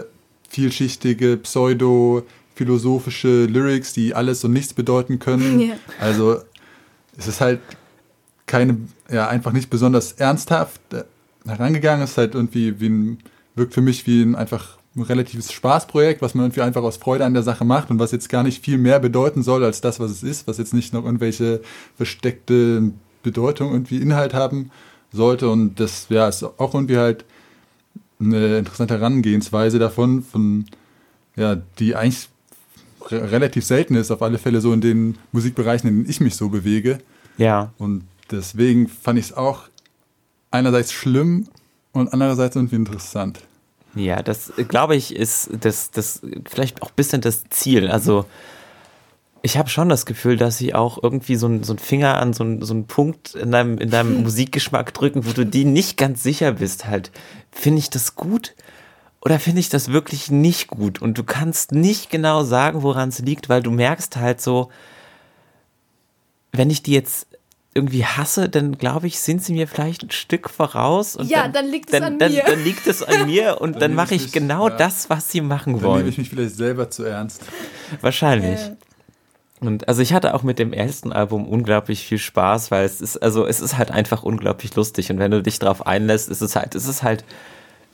vielschichtige, 0.49 1.37
pseudo-philosophische 1.37 3.45
Lyrics, 3.45 3.93
die 3.93 4.15
alles 4.15 4.43
und 4.43 4.53
nichts 4.53 4.73
bedeuten 4.73 5.19
können. 5.19 5.59
Yeah. 5.67 5.77
Also 5.99 6.41
es 7.17 7.27
ist 7.27 7.41
halt 7.41 7.59
keine, 8.47 8.77
ja, 9.11 9.27
einfach 9.27 9.51
nicht 9.51 9.69
besonders 9.69 10.13
ernsthaft 10.13 10.81
äh, 10.93 11.03
herangegangen. 11.45 12.03
Es 12.03 12.11
ist 12.11 12.17
halt 12.17 12.33
irgendwie 12.33 12.79
wie 12.79 12.89
ein, 12.89 13.19
wirkt 13.55 13.75
für 13.75 13.81
mich 13.81 14.07
wie 14.07 14.23
ein 14.23 14.35
einfach 14.35 14.77
ein 14.95 15.03
relatives 15.03 15.51
Spaßprojekt, 15.51 16.21
was 16.21 16.33
man 16.33 16.45
irgendwie 16.45 16.61
einfach 16.61 16.81
aus 16.81 16.97
Freude 16.97 17.23
an 17.25 17.35
der 17.35 17.43
Sache 17.43 17.65
macht 17.65 17.91
und 17.91 17.99
was 17.99 18.11
jetzt 18.11 18.29
gar 18.29 18.43
nicht 18.43 18.63
viel 18.63 18.79
mehr 18.79 18.99
bedeuten 18.99 19.43
soll 19.43 19.63
als 19.63 19.79
das, 19.79 19.99
was 19.99 20.09
es 20.09 20.23
ist, 20.23 20.47
was 20.47 20.57
jetzt 20.57 20.73
nicht 20.73 20.91
noch 20.93 21.05
irgendwelche 21.05 21.61
versteckte 21.95 22.91
Bedeutung 23.21 23.71
irgendwie 23.71 23.97
Inhalt 23.97 24.33
haben 24.33 24.71
sollte. 25.11 25.49
Und 25.49 25.79
das 25.79 26.07
ja, 26.09 26.27
ist 26.27 26.43
auch 26.43 26.73
irgendwie 26.73 26.97
halt 26.97 27.25
eine 28.19 28.57
interessante 28.57 28.95
Herangehensweise 28.95 29.77
davon, 29.77 30.23
von 30.23 30.65
ja, 31.35 31.55
die 31.77 31.95
eigentlich 31.95 32.29
re 33.11 33.31
relativ 33.31 33.65
selten 33.65 33.95
ist, 33.95 34.09
auf 34.09 34.23
alle 34.23 34.39
Fälle 34.39 34.61
so 34.61 34.73
in 34.73 34.81
den 34.81 35.17
Musikbereichen, 35.31 35.87
in 35.87 35.95
denen 35.97 36.09
ich 36.09 36.19
mich 36.19 36.35
so 36.35 36.49
bewege. 36.49 36.97
Ja. 37.37 37.71
Und 37.77 38.03
deswegen 38.31 38.87
fand 38.87 39.19
ich 39.19 39.25
es 39.25 39.33
auch 39.33 39.63
einerseits 40.51 40.91
schlimm 40.91 41.47
und 41.91 42.13
andererseits 42.13 42.55
irgendwie 42.55 42.75
interessant. 42.75 43.41
Ja, 43.95 44.21
das 44.21 44.53
glaube 44.67 44.95
ich 44.95 45.15
ist 45.15 45.49
das, 45.59 45.91
das 45.91 46.21
vielleicht 46.47 46.81
auch 46.81 46.89
ein 46.89 46.95
bisschen 46.95 47.21
das 47.21 47.45
Ziel. 47.49 47.89
Also 47.89 48.25
ich 49.41 49.57
habe 49.57 49.69
schon 49.69 49.89
das 49.89 50.05
Gefühl, 50.05 50.37
dass 50.37 50.57
sie 50.57 50.73
auch 50.73 51.01
irgendwie 51.01 51.35
so, 51.35 51.47
ein, 51.47 51.63
so 51.63 51.73
einen 51.73 51.79
Finger 51.79 52.17
an 52.17 52.33
so, 52.33 52.43
ein, 52.43 52.61
so 52.61 52.73
einen 52.73 52.85
Punkt 52.85 53.35
in 53.35 53.51
deinem, 53.51 53.77
in 53.77 53.89
deinem 53.89 54.21
Musikgeschmack 54.23 54.93
drücken, 54.93 55.25
wo 55.25 55.31
du 55.31 55.45
die 55.45 55.65
nicht 55.65 55.97
ganz 55.97 56.23
sicher 56.23 56.53
bist. 56.53 56.85
Halt, 56.85 57.11
finde 57.51 57.79
ich 57.79 57.89
das 57.89 58.15
gut 58.15 58.55
oder 59.21 59.39
finde 59.39 59.59
ich 59.59 59.69
das 59.69 59.91
wirklich 59.91 60.31
nicht 60.31 60.67
gut? 60.67 61.01
Und 61.01 61.17
du 61.17 61.23
kannst 61.23 61.71
nicht 61.71 62.09
genau 62.09 62.43
sagen, 62.43 62.83
woran 62.83 63.09
es 63.09 63.19
liegt, 63.19 63.49
weil 63.49 63.63
du 63.63 63.71
merkst 63.71 64.17
halt 64.17 64.41
so, 64.41 64.69
wenn 66.51 66.69
ich 66.69 66.83
die 66.83 66.93
jetzt 66.93 67.27
irgendwie 67.77 68.03
hasse, 68.03 68.49
dann 68.49 68.77
glaube 68.77 69.07
ich, 69.07 69.19
sind 69.19 69.43
sie 69.43 69.53
mir 69.53 69.67
vielleicht 69.67 70.03
ein 70.03 70.11
Stück 70.11 70.49
voraus. 70.49 71.15
Und 71.15 71.29
ja, 71.29 71.43
dann, 71.43 71.53
dann 71.53 71.67
liegt 71.67 71.93
dann, 71.93 72.01
es 72.01 72.07
an 72.07 72.19
dann, 72.19 72.31
mir. 72.31 72.43
Dann 72.45 72.63
liegt 72.63 72.87
es 72.87 73.03
an 73.03 73.27
mir 73.27 73.61
und 73.61 73.73
dann, 73.73 73.81
dann 73.81 73.93
mache 73.93 74.15
ich 74.15 74.23
mich, 74.23 74.31
genau 74.31 74.67
ja. 74.67 74.75
das, 74.75 75.09
was 75.09 75.31
sie 75.31 75.41
machen 75.41 75.73
dann 75.73 75.83
wollen. 75.83 75.93
Dann 75.93 75.99
nehme 75.99 76.09
ich 76.09 76.17
mich 76.17 76.29
vielleicht 76.29 76.55
selber 76.55 76.89
zu 76.89 77.03
ernst. 77.03 77.43
Wahrscheinlich. 78.01 78.59
Äh. 78.59 78.75
Und 79.59 79.87
also 79.87 80.01
ich 80.01 80.13
hatte 80.13 80.33
auch 80.33 80.43
mit 80.43 80.59
dem 80.59 80.73
ersten 80.73 81.11
Album 81.11 81.47
unglaublich 81.47 82.05
viel 82.05 82.19
Spaß, 82.19 82.69
weil 82.69 82.85
es 82.85 83.01
ist, 83.01 83.17
also 83.17 83.47
es 83.47 83.59
ist 83.59 83.77
halt 83.77 83.91
einfach 83.91 84.23
unglaublich 84.23 84.75
lustig. 84.75 85.11
Und 85.11 85.19
wenn 85.19 85.31
du 85.31 85.41
dich 85.41 85.59
darauf 85.59 85.85
einlässt, 85.85 86.29
ist 86.29 86.41
es 86.41 86.55
halt, 86.55 86.75
ist 86.75 86.87
es 86.87 87.01
halt 87.01 87.23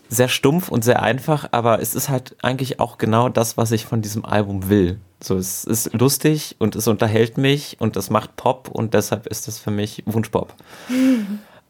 sehr 0.09 0.27
stumpf 0.27 0.69
und 0.69 0.83
sehr 0.83 1.01
einfach, 1.01 1.49
aber 1.51 1.81
es 1.81 1.95
ist 1.95 2.09
halt 2.09 2.35
eigentlich 2.41 2.79
auch 2.79 2.97
genau 2.97 3.29
das, 3.29 3.57
was 3.57 3.71
ich 3.71 3.85
von 3.85 4.01
diesem 4.01 4.25
Album 4.25 4.69
will. 4.69 4.99
So, 5.21 5.37
es 5.37 5.63
ist 5.63 5.93
lustig 5.93 6.55
und 6.59 6.75
es 6.75 6.87
unterhält 6.87 7.37
mich 7.37 7.77
und 7.79 7.95
es 7.95 8.09
macht 8.09 8.35
Pop 8.35 8.69
und 8.69 8.93
deshalb 8.93 9.27
ist 9.27 9.47
das 9.47 9.57
für 9.57 9.71
mich 9.71 10.03
Wunschpop. 10.05 10.53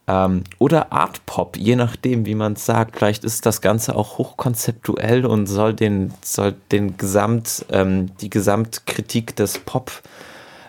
Ähm, 0.05 0.43
oder 0.59 0.91
Art 0.91 1.25
Pop, 1.25 1.55
je 1.55 1.75
nachdem, 1.77 2.25
wie 2.25 2.35
man 2.35 2.53
es 2.53 2.65
sagt. 2.65 2.97
Vielleicht 2.97 3.23
ist 3.23 3.45
das 3.45 3.61
Ganze 3.61 3.95
auch 3.95 4.17
hochkonzeptuell 4.17 5.25
und 5.25 5.47
soll 5.47 5.73
den, 5.73 6.13
soll 6.21 6.55
den 6.71 6.97
Gesamt, 6.97 7.65
ähm, 7.71 8.11
die 8.17 8.29
Gesamtkritik 8.29 9.35
des 9.37 9.59
Pop 9.59 9.91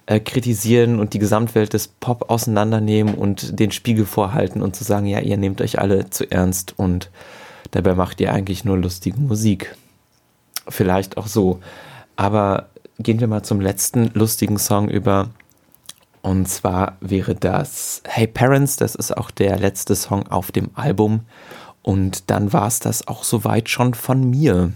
äh, 0.07 0.20
kritisieren 0.20 1.00
und 1.00 1.14
die 1.14 1.18
Gesamtwelt 1.18 1.72
des 1.72 1.88
Pop 1.88 2.31
auseinandernehmen 2.31 3.14
und 3.14 3.59
den 3.59 3.72
Spiegel 3.72 4.07
vorhalten 4.07 4.62
und 4.62 4.77
zu 4.77 4.85
sagen, 4.85 5.07
ja, 5.07 5.18
ihr 5.18 5.37
nehmt 5.37 5.61
euch 5.61 5.81
alle 5.81 6.11
zu 6.11 6.31
ernst 6.31 6.74
und 6.79 7.11
dabei 7.70 7.94
macht 7.94 8.20
ihr 8.20 8.33
eigentlich 8.33 8.64
nur 8.64 8.79
lustige 8.79 9.20
Musik. 9.20 9.77
Vielleicht 10.68 11.16
auch 11.16 11.27
so. 11.27 11.61
Aber 12.16 12.68
gehen 12.98 13.20
wir 13.20 13.27
mal 13.27 13.42
zum 13.42 13.61
letzten 13.61 14.11
lustigen 14.14 14.59
Song 14.59 14.88
über. 14.88 15.31
Und 16.22 16.48
zwar 16.48 16.96
wäre 17.00 17.35
das 17.35 18.03
Hey 18.07 18.27
Parents, 18.27 18.77
das 18.77 18.94
ist 18.94 19.16
auch 19.16 19.31
der 19.31 19.59
letzte 19.59 19.94
Song 19.94 20.27
auf 20.29 20.53
dem 20.53 20.70
Album. 20.74 21.20
Und 21.83 22.31
dann 22.31 22.53
war 22.53 22.66
es 22.66 22.81
das 22.81 23.07
auch 23.09 23.24
soweit 23.24 23.68
schon 23.68 23.92
von 23.92 24.31
mir. 24.31 24.72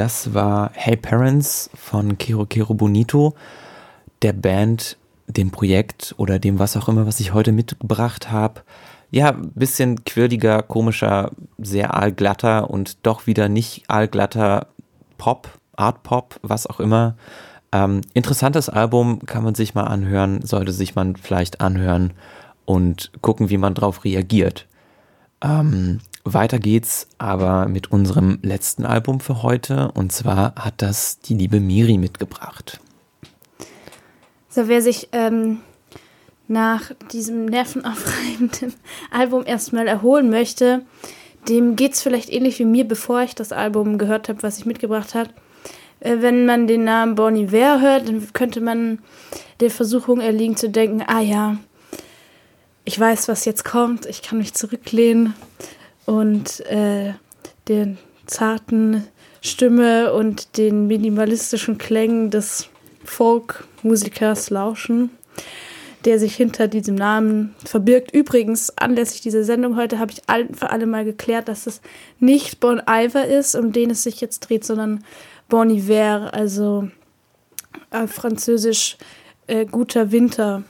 Das 0.00 0.32
war 0.32 0.70
Hey 0.72 0.96
Parents 0.96 1.68
von 1.74 2.16
Kero 2.16 2.46
Kero 2.46 2.72
Bonito, 2.72 3.34
der 4.22 4.32
Band, 4.32 4.96
dem 5.26 5.50
Projekt 5.50 6.14
oder 6.16 6.38
dem 6.38 6.58
was 6.58 6.74
auch 6.78 6.88
immer, 6.88 7.06
was 7.06 7.20
ich 7.20 7.34
heute 7.34 7.52
mitgebracht 7.52 8.30
habe. 8.30 8.62
Ja, 9.10 9.32
bisschen 9.32 10.02
quirliger, 10.06 10.62
komischer, 10.62 11.32
sehr 11.58 11.92
aalglatter 11.92 12.70
und 12.70 12.96
doch 13.02 13.26
wieder 13.26 13.50
nicht 13.50 13.84
aalglatter 13.88 14.68
Pop, 15.18 15.50
Art 15.76 16.02
Pop, 16.02 16.40
was 16.40 16.66
auch 16.66 16.80
immer. 16.80 17.14
Ähm, 17.70 18.00
interessantes 18.14 18.70
Album, 18.70 19.18
kann 19.26 19.44
man 19.44 19.54
sich 19.54 19.74
mal 19.74 19.84
anhören, 19.84 20.40
sollte 20.40 20.72
sich 20.72 20.94
man 20.94 21.16
vielleicht 21.16 21.60
anhören 21.60 22.14
und 22.64 23.10
gucken, 23.20 23.50
wie 23.50 23.58
man 23.58 23.74
drauf 23.74 24.02
reagiert. 24.02 24.66
Ähm, 25.42 26.00
weiter 26.24 26.58
geht's 26.58 27.08
aber 27.18 27.66
mit 27.66 27.90
unserem 27.90 28.38
letzten 28.42 28.84
Album 28.84 29.20
für 29.20 29.42
heute 29.42 29.90
und 29.92 30.12
zwar 30.12 30.54
hat 30.56 30.74
das 30.82 31.20
die 31.20 31.34
liebe 31.34 31.60
Miri 31.60 31.96
mitgebracht. 31.96 32.80
So, 34.48 34.68
wer 34.68 34.82
sich 34.82 35.08
ähm, 35.12 35.60
nach 36.48 36.90
diesem 37.12 37.46
nervenaufreibenden 37.46 38.74
Album 39.10 39.44
erstmal 39.46 39.86
erholen 39.86 40.28
möchte, 40.28 40.82
dem 41.48 41.76
geht's 41.76 42.02
vielleicht 42.02 42.28
ähnlich 42.30 42.58
wie 42.58 42.64
mir, 42.64 42.86
bevor 42.86 43.22
ich 43.22 43.34
das 43.34 43.52
Album 43.52 43.96
gehört 43.96 44.28
habe, 44.28 44.42
was 44.42 44.58
ich 44.58 44.66
mitgebracht 44.66 45.14
habe. 45.14 45.30
Äh, 46.00 46.16
wenn 46.20 46.44
man 46.44 46.66
den 46.66 46.84
Namen 46.84 47.14
Bon 47.14 47.34
Iver 47.34 47.80
hört, 47.80 48.08
dann 48.08 48.32
könnte 48.32 48.60
man 48.60 48.98
der 49.60 49.70
Versuchung 49.70 50.20
erliegen 50.20 50.56
zu 50.56 50.68
denken, 50.68 51.02
ah 51.06 51.20
ja, 51.20 51.56
ich 52.84 52.98
weiß, 52.98 53.28
was 53.28 53.44
jetzt 53.44 53.64
kommt, 53.64 54.06
ich 54.06 54.22
kann 54.22 54.38
mich 54.38 54.54
zurücklehnen 54.54 55.34
und 56.06 56.60
äh, 56.66 57.14
den 57.68 57.98
zarten 58.26 59.06
Stimme 59.42 60.12
und 60.12 60.56
den 60.56 60.86
minimalistischen 60.86 61.78
Klängen 61.78 62.30
des 62.30 62.68
Folk-Musikers 63.04 64.50
lauschen, 64.50 65.10
der 66.04 66.18
sich 66.18 66.34
hinter 66.36 66.68
diesem 66.68 66.94
Namen 66.94 67.54
verbirgt. 67.64 68.12
Übrigens, 68.12 68.76
anlässlich 68.76 69.20
dieser 69.20 69.44
Sendung 69.44 69.76
heute 69.76 69.98
habe 69.98 70.12
ich 70.12 70.22
all, 70.26 70.48
für 70.52 70.70
alle 70.70 70.86
mal 70.86 71.04
geklärt, 71.04 71.48
dass 71.48 71.66
es 71.66 71.80
nicht 72.18 72.60
Bon 72.60 72.80
Iver 72.88 73.26
ist, 73.26 73.54
um 73.54 73.72
den 73.72 73.90
es 73.90 74.02
sich 74.02 74.20
jetzt 74.20 74.40
dreht, 74.40 74.64
sondern 74.64 75.04
Bon 75.48 75.68
Iver, 75.70 76.32
also 76.32 76.88
äh, 77.90 78.06
französisch 78.06 78.96
äh, 79.46 79.66
guter 79.66 80.12
Winter. 80.12 80.62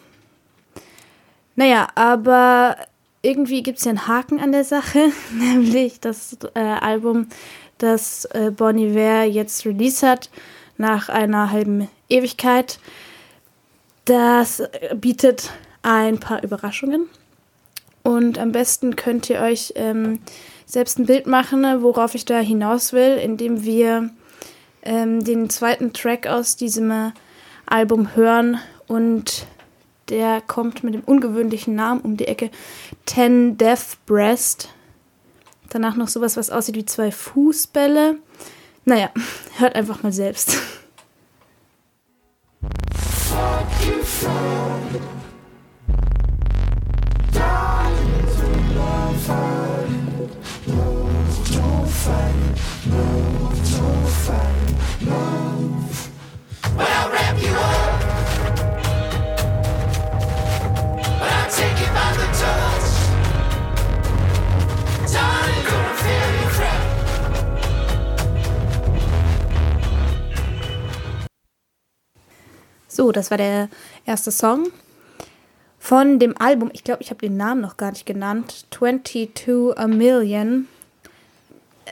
Naja, 1.61 1.89
aber 1.95 2.75
irgendwie 3.21 3.63
gibt 3.63 3.81
es 3.81 3.85
ja 3.85 3.91
einen 3.91 4.07
Haken 4.07 4.41
an 4.41 4.51
der 4.51 4.65
Sache, 4.65 5.13
nämlich 5.31 6.01
das 6.01 6.39
äh, 6.55 6.59
Album, 6.59 7.27
das 7.77 8.25
äh, 8.25 8.51
Bon 8.51 8.79
Iver 8.79 9.25
jetzt 9.25 9.67
released 9.67 10.03
hat, 10.03 10.31
nach 10.79 11.11
einer 11.11 11.51
halben 11.51 11.91
Ewigkeit. 12.09 12.79
Das 14.07 14.61
äh, 14.61 14.95
bietet 14.95 15.51
ein 15.83 16.19
paar 16.19 16.43
Überraschungen. 16.43 17.11
Und 18.05 18.39
am 18.39 18.53
besten 18.53 18.97
könnt 18.97 19.29
ihr 19.29 19.43
euch 19.43 19.75
ähm, 19.77 20.21
selbst 20.65 20.99
ein 20.99 21.05
Bild 21.05 21.27
machen, 21.27 21.63
worauf 21.83 22.15
ich 22.15 22.25
da 22.25 22.39
hinaus 22.39 22.95
will, 22.95 23.19
indem 23.23 23.65
wir 23.65 24.09
ähm, 24.81 25.23
den 25.25 25.51
zweiten 25.51 25.93
Track 25.93 26.27
aus 26.27 26.57
diesem 26.57 26.91
äh, 26.91 27.11
Album 27.67 28.17
hören 28.17 28.59
und 28.87 29.45
der 30.11 30.41
kommt 30.41 30.85
mit 30.85 30.95
dem 30.95 31.05
ungewöhnlichen 31.05 31.75
Namen 31.75 32.01
um 32.01 32.17
die 32.17 32.27
Ecke 32.27 32.51
Ten 33.07 33.57
Death 33.57 33.97
Breast. 34.07 34.69
Danach 35.71 35.97
noch 35.97 36.09
sowas, 36.09 36.37
was 36.37 36.51
aussieht 36.51 36.75
wie 36.75 36.85
zwei 36.85 37.13
Fußbälle. 37.13 38.17
Naja, 38.85 39.11
hört 39.59 39.77
einfach 39.77 40.03
mal 40.03 40.13
selbst. 40.13 40.59
So, 73.01 73.13
das 73.13 73.31
war 73.31 73.39
der 73.39 73.71
erste 74.05 74.31
Song 74.31 74.67
von 75.79 76.19
dem 76.19 76.37
Album. 76.37 76.71
Ich 76.75 76.85
glaube, 76.85 77.03
ich 77.03 77.09
habe 77.09 77.21
den 77.21 77.37
Namen 77.37 77.63
noch 77.63 77.79
gar 77.79 77.93
nicht 77.93 78.05
genannt. 78.05 78.67
22 78.71 79.79
a 79.79 79.87
Million. 79.87 80.69
Äh, 81.87 81.91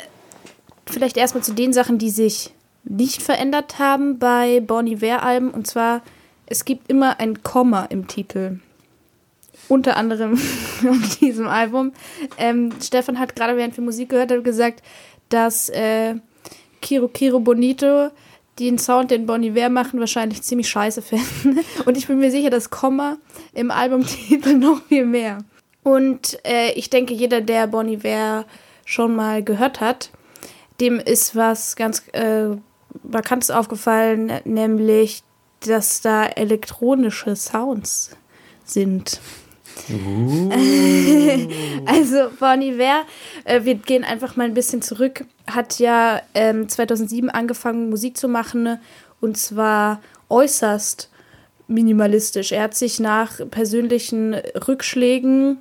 Vielleicht 0.85 1.17
erstmal 1.17 1.43
zu 1.43 1.55
den 1.55 1.73
Sachen, 1.73 1.97
die 1.97 2.11
sich 2.11 2.53
nicht 2.85 3.23
verändert 3.23 3.79
haben 3.79 4.19
bei 4.19 4.61
Bon 4.61 4.87
Iver-Alben. 4.87 5.51
Und 5.51 5.67
zwar, 5.67 6.03
es 6.45 6.67
gibt 6.67 6.91
immer 6.91 7.21
ein 7.21 7.43
Komma 7.43 7.85
im 7.85 8.07
Titel. 8.07 8.59
Unter 9.69 9.97
anderem 9.97 10.35
auf 10.89 11.19
diesem 11.19 11.47
Album. 11.47 11.93
Ähm, 12.39 12.73
Stefan 12.83 13.19
hat 13.19 13.37
gerade, 13.37 13.57
während 13.57 13.77
wir 13.77 13.85
Musik 13.85 14.09
gehört 14.09 14.31
haben, 14.31 14.43
gesagt, 14.43 14.83
dass 15.29 15.69
äh, 15.69 16.15
Kiro 16.81 17.09
Kiro 17.09 17.41
Bonito 17.41 18.11
den 18.59 18.79
Sound, 18.79 19.11
den 19.11 19.27
Bon 19.27 19.43
Iver 19.43 19.69
machen, 19.69 20.01
wahrscheinlich 20.01 20.43
ziemlich 20.43 20.69
scheiße 20.69 21.03
finden. 21.03 21.61
Und 21.85 21.97
ich 21.97 22.07
bin 22.07 22.19
mir 22.19 22.31
sicher, 22.31 22.51
das 22.51 22.71
Komma 22.71 23.19
im 23.53 23.71
Albumtitel 23.71 24.55
noch 24.59 24.83
viel 24.87 25.07
mehr. 25.07 25.39
Und 25.83 26.39
äh, 26.45 26.73
ich 26.73 26.91
denke, 26.91 27.15
jeder, 27.15 27.41
der 27.41 27.67
Bon 27.67 27.89
Iver 27.89 28.45
schon 28.85 29.15
mal 29.15 29.43
gehört 29.43 29.81
hat, 29.81 30.11
dem 30.81 30.99
ist 30.99 31.37
was 31.37 31.77
ganz 31.77 32.03
äh, 32.13 32.57
Markantes 33.03 33.51
aufgefallen, 33.51 34.33
nämlich, 34.45 35.23
dass 35.61 36.01
da 36.01 36.27
elektronische 36.27 37.37
Sounds 37.37 38.17
sind. 38.65 39.21
also 41.87 42.31
Bon 42.39 42.61
Iver, 42.61 43.05
äh, 43.45 43.65
wir 43.65 43.75
gehen 43.75 44.05
einfach 44.05 44.37
mal 44.37 44.45
ein 44.45 44.55
bisschen 44.55 44.83
zurück, 44.83 45.25
hat 45.47 45.79
ja 45.79 46.21
ähm, 46.35 46.69
2007 46.69 47.31
angefangen 47.31 47.91
Musik 47.91 48.17
zu 48.17 48.29
machen 48.29 48.63
ne? 48.63 48.81
und 49.21 49.37
zwar 49.37 50.01
äußerst 50.29 51.11
minimalistisch. 51.69 52.53
Er 52.53 52.63
hat 52.65 52.75
sich 52.75 52.99
nach 52.99 53.41
persönlichen 53.51 54.35
Rückschlägen 54.35 55.59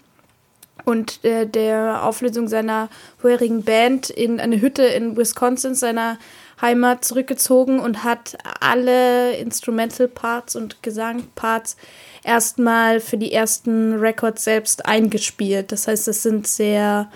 und 0.86 1.24
äh, 1.26 1.46
der 1.46 2.06
Auflösung 2.06 2.48
seiner 2.48 2.90
vorherigen 3.18 3.64
Band 3.64 4.10
in 4.10 4.40
eine 4.40 4.62
Hütte 4.62 4.84
in 4.84 5.18
Wisconsin, 5.18 5.76
seiner 5.76 6.18
Heimat, 6.62 7.06
zurückgezogen 7.06 7.80
und 7.80 8.04
hat 8.04 8.38
alle 8.60 9.36
Instrumental 9.36 10.08
Parts 10.08 10.56
und 10.56 10.82
Gesangparts 10.82 11.78
erstmal 12.24 13.00
für 13.00 13.18
die 13.18 13.32
ersten 13.32 13.94
Records 14.00 14.44
selbst 14.44 14.86
eingespielt. 14.86 15.72
Das 15.72 15.88
heißt, 15.88 16.08
es 16.08 16.24
sind 16.24 16.48
sehr 16.48 17.12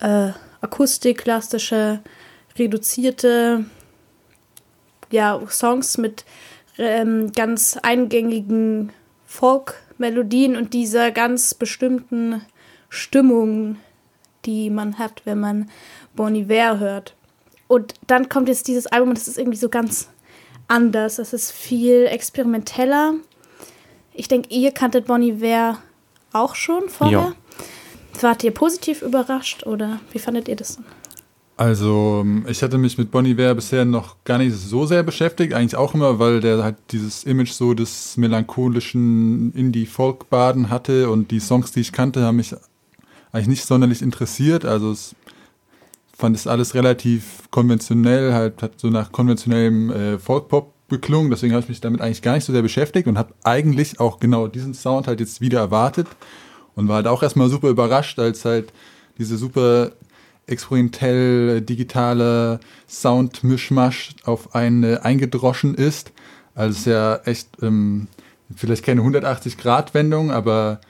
äh, 0.00 0.30
akustiklastische, 0.60 2.00
reduzierte 2.58 3.64
ja, 5.10 5.40
Songs 5.48 5.98
mit 5.98 6.24
ähm, 6.78 7.30
ganz 7.32 7.78
eingängigen 7.82 8.92
Folk-Melodien 9.26 10.56
und 10.56 10.74
dieser 10.74 11.12
ganz 11.12 11.54
bestimmten 11.54 12.42
Stimmung, 12.88 13.76
die 14.44 14.70
man 14.70 14.98
hat, 14.98 15.22
wenn 15.24 15.38
man 15.38 15.70
Bon 16.14 16.34
Iver 16.34 16.78
hört. 16.78 17.14
Und 17.72 17.94
dann 18.06 18.28
kommt 18.28 18.48
jetzt 18.48 18.68
dieses 18.68 18.86
Album 18.86 19.08
und 19.08 19.18
das 19.18 19.28
ist 19.28 19.38
irgendwie 19.38 19.56
so 19.56 19.70
ganz 19.70 20.10
anders. 20.68 21.16
Das 21.16 21.32
ist 21.32 21.52
viel 21.52 22.04
experimenteller. 22.04 23.14
Ich 24.12 24.28
denke, 24.28 24.50
ihr 24.50 24.72
kanntet 24.72 25.06
Bon 25.06 25.22
Iver 25.22 25.78
auch 26.34 26.54
schon 26.54 26.90
vorher. 26.90 27.18
Ja. 27.18 28.20
Wart 28.20 28.44
ihr 28.44 28.50
positiv 28.50 29.00
überrascht 29.00 29.64
oder 29.64 30.00
wie 30.10 30.18
fandet 30.18 30.48
ihr 30.48 30.56
das? 30.56 30.80
Also, 31.56 32.26
ich 32.46 32.62
hatte 32.62 32.76
mich 32.76 32.98
mit 32.98 33.10
Bon 33.10 33.24
Iver 33.24 33.54
bisher 33.54 33.86
noch 33.86 34.16
gar 34.24 34.36
nicht 34.36 34.54
so 34.54 34.84
sehr 34.84 35.02
beschäftigt. 35.02 35.54
Eigentlich 35.54 35.76
auch 35.76 35.94
immer, 35.94 36.18
weil 36.18 36.40
der 36.40 36.62
halt 36.62 36.76
dieses 36.90 37.24
Image 37.24 37.52
so 37.52 37.72
des 37.72 38.18
melancholischen 38.18 39.50
Indie-Folk-Baden 39.54 40.68
hatte 40.68 41.08
und 41.08 41.30
die 41.30 41.40
Songs, 41.40 41.72
die 41.72 41.80
ich 41.80 41.92
kannte, 41.92 42.20
haben 42.20 42.36
mich 42.36 42.54
eigentlich 43.32 43.48
nicht 43.48 43.64
sonderlich 43.64 44.02
interessiert. 44.02 44.66
Also, 44.66 44.90
es 44.90 45.14
fand 46.22 46.36
es 46.36 46.46
alles 46.46 46.76
relativ 46.76 47.50
konventionell, 47.50 48.32
halt 48.32 48.62
hat 48.62 48.78
so 48.78 48.90
nach 48.90 49.10
konventionellem 49.10 49.90
äh, 49.90 50.18
Folk-Pop 50.20 50.72
geklungen. 50.88 51.32
Deswegen 51.32 51.52
habe 51.52 51.64
ich 51.64 51.68
mich 51.68 51.80
damit 51.80 52.00
eigentlich 52.00 52.22
gar 52.22 52.34
nicht 52.34 52.44
so 52.44 52.52
sehr 52.52 52.62
beschäftigt 52.62 53.08
und 53.08 53.18
habe 53.18 53.34
eigentlich 53.42 53.98
auch 53.98 54.20
genau 54.20 54.46
diesen 54.46 54.72
Sound 54.72 55.08
halt 55.08 55.18
jetzt 55.18 55.40
wieder 55.40 55.58
erwartet 55.58 56.06
und 56.76 56.86
war 56.86 56.96
halt 56.96 57.08
auch 57.08 57.24
erstmal 57.24 57.48
super 57.48 57.70
überrascht, 57.70 58.20
als 58.20 58.44
halt 58.44 58.72
diese 59.18 59.36
super 59.36 59.90
experimentell 60.46 61.56
äh, 61.56 61.60
digitale 61.60 62.60
Sound-Mischmasch 62.88 64.14
auf 64.22 64.54
einen 64.54 64.98
eingedroschen 64.98 65.74
ist. 65.74 66.12
Also 66.54 66.70
es 66.70 66.78
ist 66.78 66.86
ja 66.86 67.16
echt 67.24 67.48
ähm, 67.62 68.06
vielleicht 68.54 68.84
keine 68.84 69.00
180-Grad-Wendung, 69.00 70.30
aber 70.30 70.80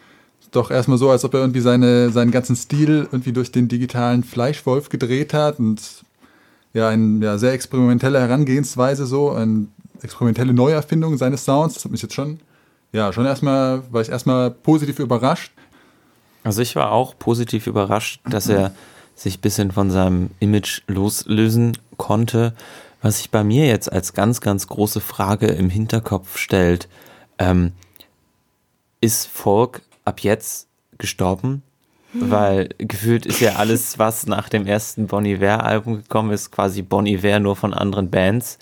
doch 0.52 0.70
erstmal 0.70 0.98
so, 0.98 1.10
als 1.10 1.24
ob 1.24 1.34
er 1.34 1.40
irgendwie 1.40 1.60
seine, 1.60 2.10
seinen 2.10 2.30
ganzen 2.30 2.56
Stil 2.56 3.08
irgendwie 3.10 3.32
durch 3.32 3.50
den 3.50 3.68
digitalen 3.68 4.22
Fleischwolf 4.22 4.88
gedreht 4.88 5.34
hat 5.34 5.58
und 5.58 5.80
ja, 6.74 6.88
eine 6.88 7.24
ja, 7.24 7.38
sehr 7.38 7.52
experimentelle 7.52 8.20
Herangehensweise 8.20 9.06
so, 9.06 9.30
eine 9.32 9.66
experimentelle 10.02 10.52
Neuerfindung 10.52 11.16
seines 11.16 11.44
Sounds. 11.44 11.74
Das 11.74 11.84
hat 11.84 11.92
mich 11.92 12.02
jetzt 12.02 12.14
schon, 12.14 12.40
ja, 12.92 13.12
schon 13.12 13.26
erstmal, 13.26 13.82
war 13.90 14.02
ich 14.02 14.08
erstmal 14.08 14.50
positiv 14.50 14.98
überrascht. 14.98 15.52
Also 16.44 16.62
ich 16.62 16.76
war 16.76 16.92
auch 16.92 17.18
positiv 17.18 17.66
überrascht, 17.66 18.20
dass 18.28 18.48
er 18.48 18.72
sich 19.14 19.38
ein 19.38 19.40
bisschen 19.40 19.70
von 19.72 19.90
seinem 19.90 20.30
Image 20.40 20.82
loslösen 20.86 21.78
konnte. 21.96 22.54
Was 23.00 23.18
sich 23.18 23.30
bei 23.30 23.44
mir 23.44 23.66
jetzt 23.66 23.92
als 23.92 24.12
ganz, 24.12 24.40
ganz 24.40 24.66
große 24.66 25.00
Frage 25.00 25.46
im 25.46 25.70
Hinterkopf 25.70 26.38
stellt, 26.38 26.88
ähm, 27.38 27.72
ist 29.00 29.26
Folk 29.26 29.82
ab 30.04 30.20
jetzt 30.20 30.68
gestorben? 30.98 31.62
Weil 32.14 32.68
gefühlt 32.76 33.24
ist 33.24 33.40
ja 33.40 33.54
alles, 33.54 33.98
was 33.98 34.26
nach 34.26 34.50
dem 34.50 34.66
ersten 34.66 35.06
Bon 35.06 35.24
Iver-Album 35.24 36.02
gekommen 36.02 36.30
ist, 36.32 36.50
quasi 36.50 36.82
Bon 36.82 37.06
Iver 37.06 37.38
nur 37.38 37.56
von 37.56 37.72
anderen 37.72 38.10
Bands. 38.10 38.58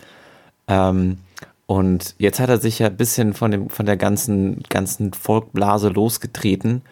Ähm, 0.68 1.18
und 1.66 2.14
jetzt 2.18 2.38
hat 2.38 2.48
er 2.48 2.59
sich 2.59 2.79
ja 2.79 2.87
ein 2.87 2.96
bisschen 2.96 3.35
von, 3.35 3.50
dem, 3.50 3.68
von 3.68 3.87
der 3.87 3.96
ganzen, 3.96 4.62
ganzen 4.68 5.12
Folkblase 5.12 5.88
losgetreten 5.88 6.83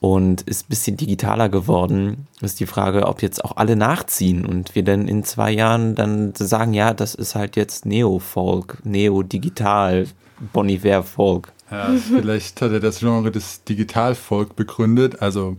und 0.00 0.42
ist 0.42 0.66
ein 0.66 0.68
bisschen 0.68 0.96
digitaler 0.96 1.48
geworden. 1.48 2.28
Ist 2.40 2.60
die 2.60 2.66
Frage, 2.66 3.06
ob 3.06 3.22
jetzt 3.22 3.44
auch 3.44 3.56
alle 3.56 3.74
nachziehen 3.74 4.46
und 4.46 4.74
wir 4.74 4.84
dann 4.84 5.08
in 5.08 5.24
zwei 5.24 5.50
Jahren 5.50 5.96
dann 5.96 6.34
sagen, 6.34 6.72
ja, 6.72 6.94
das 6.94 7.14
ist 7.14 7.34
halt 7.34 7.56
jetzt 7.56 7.86
Neo-Folk, 7.86 8.78
Neo-Digital, 8.84 10.06
Boniver-Folk. 10.52 11.52
Ja, 11.70 11.92
vielleicht 11.96 12.60
hat 12.62 12.72
er 12.72 12.80
das 12.80 13.00
Genre 13.00 13.30
des 13.30 13.64
Digital-Folk 13.64 14.54
begründet. 14.56 15.20
Also 15.20 15.56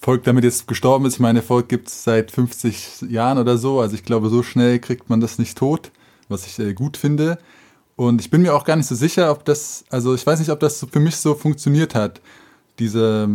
Folk 0.00 0.24
damit 0.24 0.44
jetzt 0.44 0.68
gestorben 0.68 1.06
ist. 1.06 1.14
Ich 1.14 1.20
meine, 1.20 1.42
Folk 1.42 1.68
gibt 1.68 1.88
es 1.88 2.04
seit 2.04 2.30
50 2.30 3.06
Jahren 3.08 3.38
oder 3.38 3.56
so. 3.56 3.80
Also 3.80 3.94
ich 3.94 4.04
glaube, 4.04 4.28
so 4.28 4.42
schnell 4.42 4.78
kriegt 4.78 5.08
man 5.08 5.20
das 5.20 5.38
nicht 5.38 5.56
tot, 5.56 5.90
was 6.28 6.46
ich 6.46 6.58
äh, 6.58 6.74
gut 6.74 6.96
finde. 6.96 7.38
Und 7.96 8.20
ich 8.20 8.28
bin 8.28 8.42
mir 8.42 8.54
auch 8.54 8.64
gar 8.64 8.76
nicht 8.76 8.86
so 8.86 8.94
sicher, 8.94 9.30
ob 9.30 9.46
das, 9.46 9.84
also 9.88 10.14
ich 10.14 10.26
weiß 10.26 10.38
nicht, 10.38 10.50
ob 10.50 10.60
das 10.60 10.86
für 10.90 11.00
mich 11.00 11.16
so 11.16 11.34
funktioniert 11.34 11.94
hat. 11.94 12.20
Diese, 12.78 13.28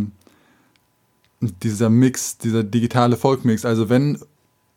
dieser 1.40 1.90
Mix, 1.90 2.38
dieser 2.38 2.62
digitale 2.62 3.16
Folk-Mix. 3.16 3.64
Also 3.64 3.88
wenn 3.88 4.20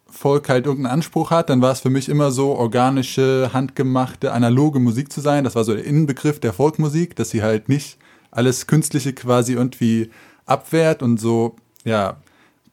Folk 0.08 0.50
halt 0.50 0.66
irgendeinen 0.66 0.94
Anspruch 0.94 1.32
hat, 1.32 1.50
dann 1.50 1.62
war 1.62 1.72
es 1.72 1.82
für 1.82 1.90
mich 1.90 2.10
immer 2.10 2.32
so 2.32 2.56
organische, 2.56 3.52
handgemachte, 3.54 4.32
analoge 4.32 4.80
Musik 4.80 5.12
zu 5.12 5.20
sein. 5.20 5.44
Das 5.44 5.56
war 5.56 5.64
so 5.64 5.74
der 5.74 5.84
Innenbegriff 5.84 6.40
der 6.40 6.54
Folkmusik, 6.54 7.16
dass 7.16 7.32
sie 7.32 7.42
halt 7.42 7.70
nicht 7.70 7.98
alles 8.32 8.68
Künstliche 8.68 9.14
quasi 9.14 9.54
irgendwie 9.54 10.12
abwehrt 10.46 11.02
und 11.02 11.20
so, 11.20 11.56
ja, 11.84 12.18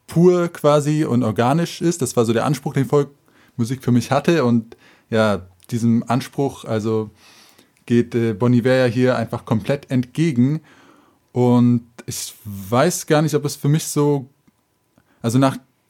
pur 0.07 0.49
quasi 0.49 1.05
und 1.05 1.23
organisch 1.23 1.81
ist. 1.81 2.03
Das 2.03 2.17
war 2.17 2.25
so 2.25 2.33
der 2.33 2.45
Anspruch, 2.45 2.75
den 2.75 2.87
Folkmusik 2.87 3.83
für 3.83 3.93
mich 3.93 4.11
hatte. 4.11 4.45
Und 4.45 4.77
ja, 5.09 5.47
diesem 5.71 6.05
Anspruch, 6.07 6.65
also 6.65 7.11
geht 7.87 8.15
äh, 8.15 8.35
Bon 8.35 8.53
ja 8.53 8.85
hier 8.85 9.17
einfach 9.17 9.45
komplett 9.45 9.91
entgegen. 9.91 10.61
Und 11.33 11.87
ich 12.07 12.35
weiß 12.45 13.07
gar 13.07 13.23
nicht, 13.23 13.35
ob 13.35 13.45
es 13.45 13.57
für 13.57 13.69
mich 13.69 13.87
so, 13.87 14.29
also 15.23 15.39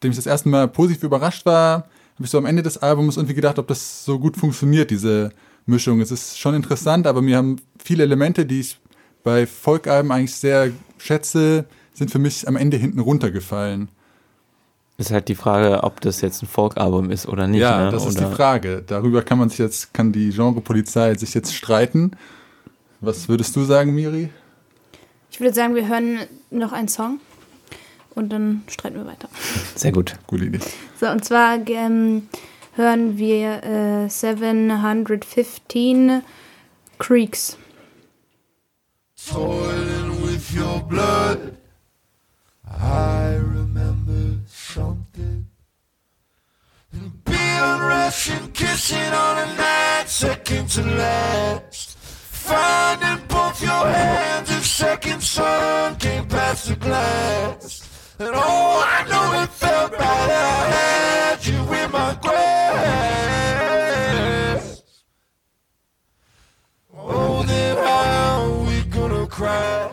nachdem 0.02 0.10
ich 0.10 0.16
das 0.16 0.26
erste 0.26 0.48
Mal 0.48 0.66
positiv 0.66 1.04
überrascht 1.04 1.46
war, 1.46 1.74
habe 2.14 2.24
ich 2.24 2.30
so 2.30 2.36
am 2.36 2.46
Ende 2.46 2.64
des 2.64 2.76
Albums 2.78 3.16
irgendwie 3.16 3.36
gedacht, 3.36 3.60
ob 3.60 3.68
das 3.68 4.04
so 4.04 4.18
gut 4.18 4.36
funktioniert, 4.36 4.90
diese 4.90 5.30
Mischung. 5.64 6.00
Es 6.00 6.10
ist 6.10 6.40
schon 6.40 6.56
interessant, 6.56 7.06
aber 7.06 7.22
mir 7.22 7.36
haben 7.36 7.60
viele 7.78 8.02
Elemente, 8.02 8.44
die 8.44 8.60
ich 8.60 8.80
bei 9.22 9.46
Folkalben 9.46 10.10
eigentlich 10.10 10.34
sehr 10.34 10.72
schätze, 10.98 11.66
sind 11.94 12.10
für 12.10 12.18
mich 12.18 12.48
am 12.48 12.56
Ende 12.56 12.78
hinten 12.78 12.98
runtergefallen. 12.98 13.90
Ist 14.98 15.12
halt 15.12 15.28
die 15.28 15.36
Frage, 15.36 15.84
ob 15.84 16.00
das 16.00 16.20
jetzt 16.20 16.42
ein 16.42 16.48
Folkalbum 16.48 17.12
ist 17.12 17.28
oder 17.28 17.46
nicht. 17.46 17.60
Ja, 17.60 17.84
ne? 17.84 17.92
das 17.92 18.04
ist 18.04 18.16
oder 18.18 18.28
die 18.28 18.34
Frage. 18.34 18.82
Darüber 18.84 19.22
kann 19.22 19.38
man 19.38 19.50
sich 19.50 19.58
jetzt, 19.58 19.94
kann 19.94 20.10
die 20.10 20.30
Genrepolizei 20.30 21.14
sich 21.14 21.32
jetzt 21.32 21.54
streiten. 21.54 22.10
Was 23.00 23.28
würdest 23.28 23.54
du 23.54 23.62
sagen, 23.62 23.94
Miri? 23.94 24.30
Ich 25.30 25.38
würde 25.38 25.54
sagen, 25.54 25.76
wir 25.76 25.86
hören 25.86 26.18
noch 26.50 26.72
einen 26.72 26.88
Song 26.88 27.20
und 28.14 28.30
dann 28.30 28.62
streiten 28.68 28.96
wir 28.96 29.06
weiter. 29.06 29.28
Sehr 29.74 29.92
gut. 29.92 30.14
Gute 30.26 30.44
Idee. 30.46 30.60
So, 31.00 31.08
und 31.08 31.24
zwar 31.24 31.58
ähm, 31.68 32.28
hören 32.74 33.18
wir 33.18 33.62
äh, 33.64 34.08
715 34.08 36.22
Creeks. 36.98 37.56
toiling 39.30 40.22
with 40.22 40.52
your 40.54 40.80
blood. 40.80 41.56
I 42.66 43.34
remember 43.34 44.40
something. 44.46 45.46
Being 47.24 47.80
Russian, 47.80 48.52
kissing 48.52 49.12
on 49.12 49.38
a 49.38 49.46
night, 49.56 50.08
second 50.08 50.68
to 50.70 50.82
last. 50.82 51.96
Finding 51.98 53.24
both 53.28 53.62
your 53.62 53.86
hands 53.86 54.50
if 54.50 54.66
second 54.66 55.22
sun 55.22 55.96
came 55.96 56.26
past 56.26 56.68
the 56.68 56.76
glass. 56.76 57.88
And 58.22 58.36
oh, 58.36 58.84
I 58.86 59.02
know 59.10 59.42
it 59.42 59.50
felt. 59.50 59.92
I 59.98 60.04
had 60.76 61.44
you 61.44 61.58
in 61.58 61.90
my 61.90 62.14
grasp. 62.22 62.44
Oh, 66.96 67.42
then 67.42 67.76
how 67.78 68.64
we 68.64 68.84
gonna 68.84 69.26
cry? 69.26 69.90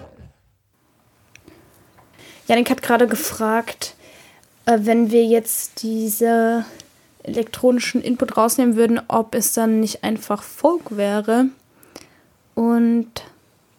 Janik 2.48 2.70
hat 2.70 2.84
gerade 2.84 3.08
gefragt, 3.08 3.96
äh, 4.68 4.78
wenn 4.82 5.10
wir 5.10 5.26
jetzt 5.26 5.82
diese 5.82 6.65
elektronischen 7.24 8.04
Input 8.04 8.38
rausnehmen 8.38 8.76
würden, 8.76 9.02
ob 9.08 9.34
es 9.34 9.54
dann 9.54 9.80
nicht 9.80 10.04
einfach 10.04 10.44
Folk 10.44 10.96
wäre. 10.96 11.46
Und 12.54 13.24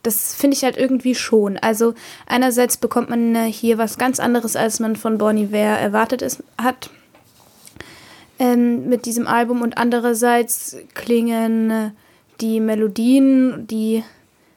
das 0.03 0.35
finde 0.35 0.57
ich 0.57 0.65
halt 0.65 0.77
irgendwie 0.77 1.15
schon. 1.15 1.59
Also 1.59 1.95
einerseits 2.27 2.77
bekommt 2.77 3.11
man 3.11 3.35
äh, 3.35 3.53
hier 3.53 3.79
was 3.79 3.99
ganz 3.99 4.19
anderes, 4.21 4.57
als 4.57 4.81
man 4.81 4.97
von 4.97 5.19
Bon 5.19 5.37
Iver 5.37 5.59
erwartet 5.59 6.23
ist, 6.23 6.43
hat 6.57 6.91
ähm, 8.39 8.89
mit 8.89 9.05
diesem 9.05 9.27
Album. 9.27 9.61
Und 9.63 9.77
andererseits 9.77 10.77
klingen 10.95 11.71
äh, 11.71 11.91
die 12.41 12.61
Melodien, 12.61 13.67
die 13.67 14.03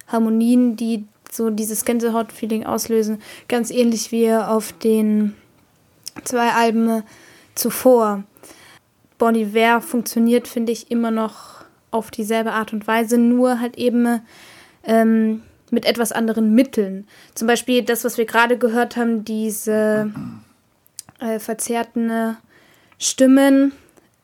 Harmonien, 0.08 0.77
die 0.77 1.06
so 1.29 1.49
dieses 1.49 1.84
Gänsehaut-Feeling 1.84 2.65
auslösen, 2.65 3.21
ganz 3.47 3.71
ähnlich 3.71 4.12
wie 4.12 4.32
auf 4.32 4.71
den 4.71 5.36
zwei 6.23 6.51
Alben 6.51 7.03
zuvor. 7.56 8.23
Bon 9.17 9.36
Iver 9.36 9.82
funktioniert, 9.82 10.47
finde 10.47 10.71
ich, 10.71 10.91
immer 10.91 11.12
noch 11.12 11.63
auf 11.91 12.12
dieselbe 12.12 12.51
Art 12.51 12.73
und 12.73 12.88
Weise, 12.88 13.17
nur 13.17 13.60
halt 13.60 13.77
eben 13.77 14.21
ähm, 14.83 15.43
mit 15.71 15.85
etwas 15.85 16.11
anderen 16.11 16.53
Mitteln. 16.53 17.07
Zum 17.33 17.47
Beispiel 17.47 17.83
das, 17.83 18.03
was 18.03 18.17
wir 18.17 18.25
gerade 18.25 18.57
gehört 18.57 18.95
haben, 18.95 19.25
diese 19.25 20.11
äh, 21.19 21.39
verzerrten 21.39 22.09
äh, 22.09 22.33
Stimmen. 22.99 23.73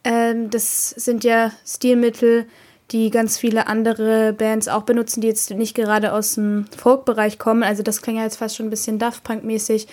Ähm, 0.03 0.49
das 0.49 0.89
sind 0.91 1.23
ja 1.23 1.51
Stilmittel, 1.65 2.45
die 2.91 3.09
ganz 3.09 3.37
viele 3.37 3.67
andere 3.67 4.33
Bands 4.33 4.67
auch 4.67 4.83
benutzen, 4.83 5.21
die 5.21 5.27
jetzt 5.27 5.49
nicht 5.51 5.75
gerade 5.75 6.13
aus 6.13 6.35
dem 6.35 6.65
Folk-Bereich 6.77 7.37
kommen. 7.39 7.63
Also 7.63 7.83
das 7.83 8.01
klingt 8.01 8.17
ja 8.17 8.23
jetzt 8.23 8.37
fast 8.37 8.55
schon 8.55 8.67
ein 8.67 8.71
bisschen 8.71 8.99
Daft 8.99 9.23
Punk-mäßig. 9.23 9.87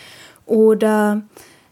Oder 0.46 1.22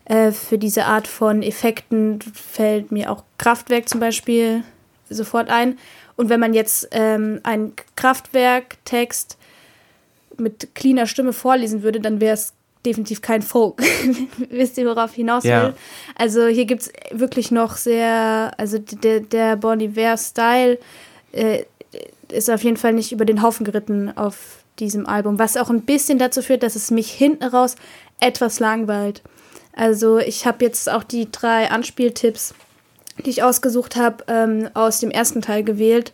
äh, 0.04 0.32
für 0.32 0.58
diese 0.58 0.84
Art 0.86 1.06
von 1.06 1.42
Effekten 1.42 2.20
fällt 2.20 2.92
mir 2.92 3.10
auch 3.10 3.24
Kraftwerk 3.38 3.88
zum 3.88 4.00
Beispiel 4.00 4.62
sofort 5.08 5.48
ein. 5.48 5.78
Und 6.16 6.28
wenn 6.28 6.40
man 6.40 6.54
jetzt 6.54 6.88
ähm, 6.92 7.40
einen 7.42 7.72
Kraftwerk-Text 7.96 9.36
mit 10.38 10.74
cleaner 10.74 11.06
Stimme 11.06 11.32
vorlesen 11.32 11.82
würde, 11.82 12.00
dann 12.00 12.20
wäre 12.20 12.34
es 12.34 12.52
definitiv 12.84 13.22
kein 13.22 13.42
Folk. 13.42 13.80
Wisst 14.50 14.78
ihr, 14.78 14.86
worauf 14.86 15.10
ich 15.10 15.16
hinaus 15.16 15.44
will? 15.44 15.50
Ja. 15.50 15.74
Also 16.16 16.46
hier 16.46 16.66
gibt 16.66 16.82
es 16.82 16.92
wirklich 17.10 17.50
noch 17.50 17.76
sehr, 17.76 18.52
also 18.56 18.78
der, 18.78 19.20
der 19.20 19.56
Bon 19.56 19.80
Iver-Style 19.80 20.78
äh, 21.32 21.64
ist 22.30 22.50
auf 22.50 22.62
jeden 22.62 22.76
Fall 22.76 22.92
nicht 22.92 23.12
über 23.12 23.24
den 23.24 23.42
Haufen 23.42 23.64
geritten 23.64 24.16
auf 24.16 24.64
diesem 24.78 25.06
Album, 25.06 25.38
was 25.38 25.56
auch 25.56 25.70
ein 25.70 25.82
bisschen 25.82 26.18
dazu 26.18 26.42
führt, 26.42 26.62
dass 26.62 26.74
es 26.74 26.90
mich 26.90 27.10
hinten 27.10 27.44
raus 27.44 27.76
etwas 28.20 28.60
langweilt. 28.60 29.22
Also 29.72 30.18
ich 30.18 30.46
habe 30.46 30.64
jetzt 30.64 30.90
auch 30.90 31.02
die 31.02 31.30
drei 31.30 31.70
Anspieltipps, 31.70 32.54
die 33.24 33.30
ich 33.30 33.42
ausgesucht 33.42 33.96
habe, 33.96 34.24
ähm, 34.28 34.68
aus 34.74 35.00
dem 35.00 35.10
ersten 35.10 35.42
Teil 35.42 35.62
gewählt, 35.64 36.12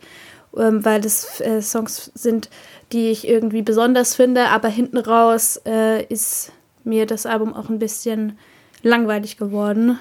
ähm, 0.57 0.85
weil 0.85 1.01
das 1.01 1.41
äh, 1.41 1.63
Songs 1.63 2.11
sind, 2.15 2.51
die 2.93 3.11
ich 3.11 3.27
irgendwie 3.27 3.63
besonders 3.63 4.15
finde, 4.15 4.47
aber 4.49 4.69
hinten 4.69 4.99
raus 4.99 5.61
äh, 5.67 6.05
ist 6.05 6.53
mir 6.85 7.07
das 7.07 7.27
Album 7.27 7.55
auch 7.55 7.69
ein 7.69 7.79
bisschen 7.79 8.39
langweilig 8.83 9.37
geworden. 9.37 9.99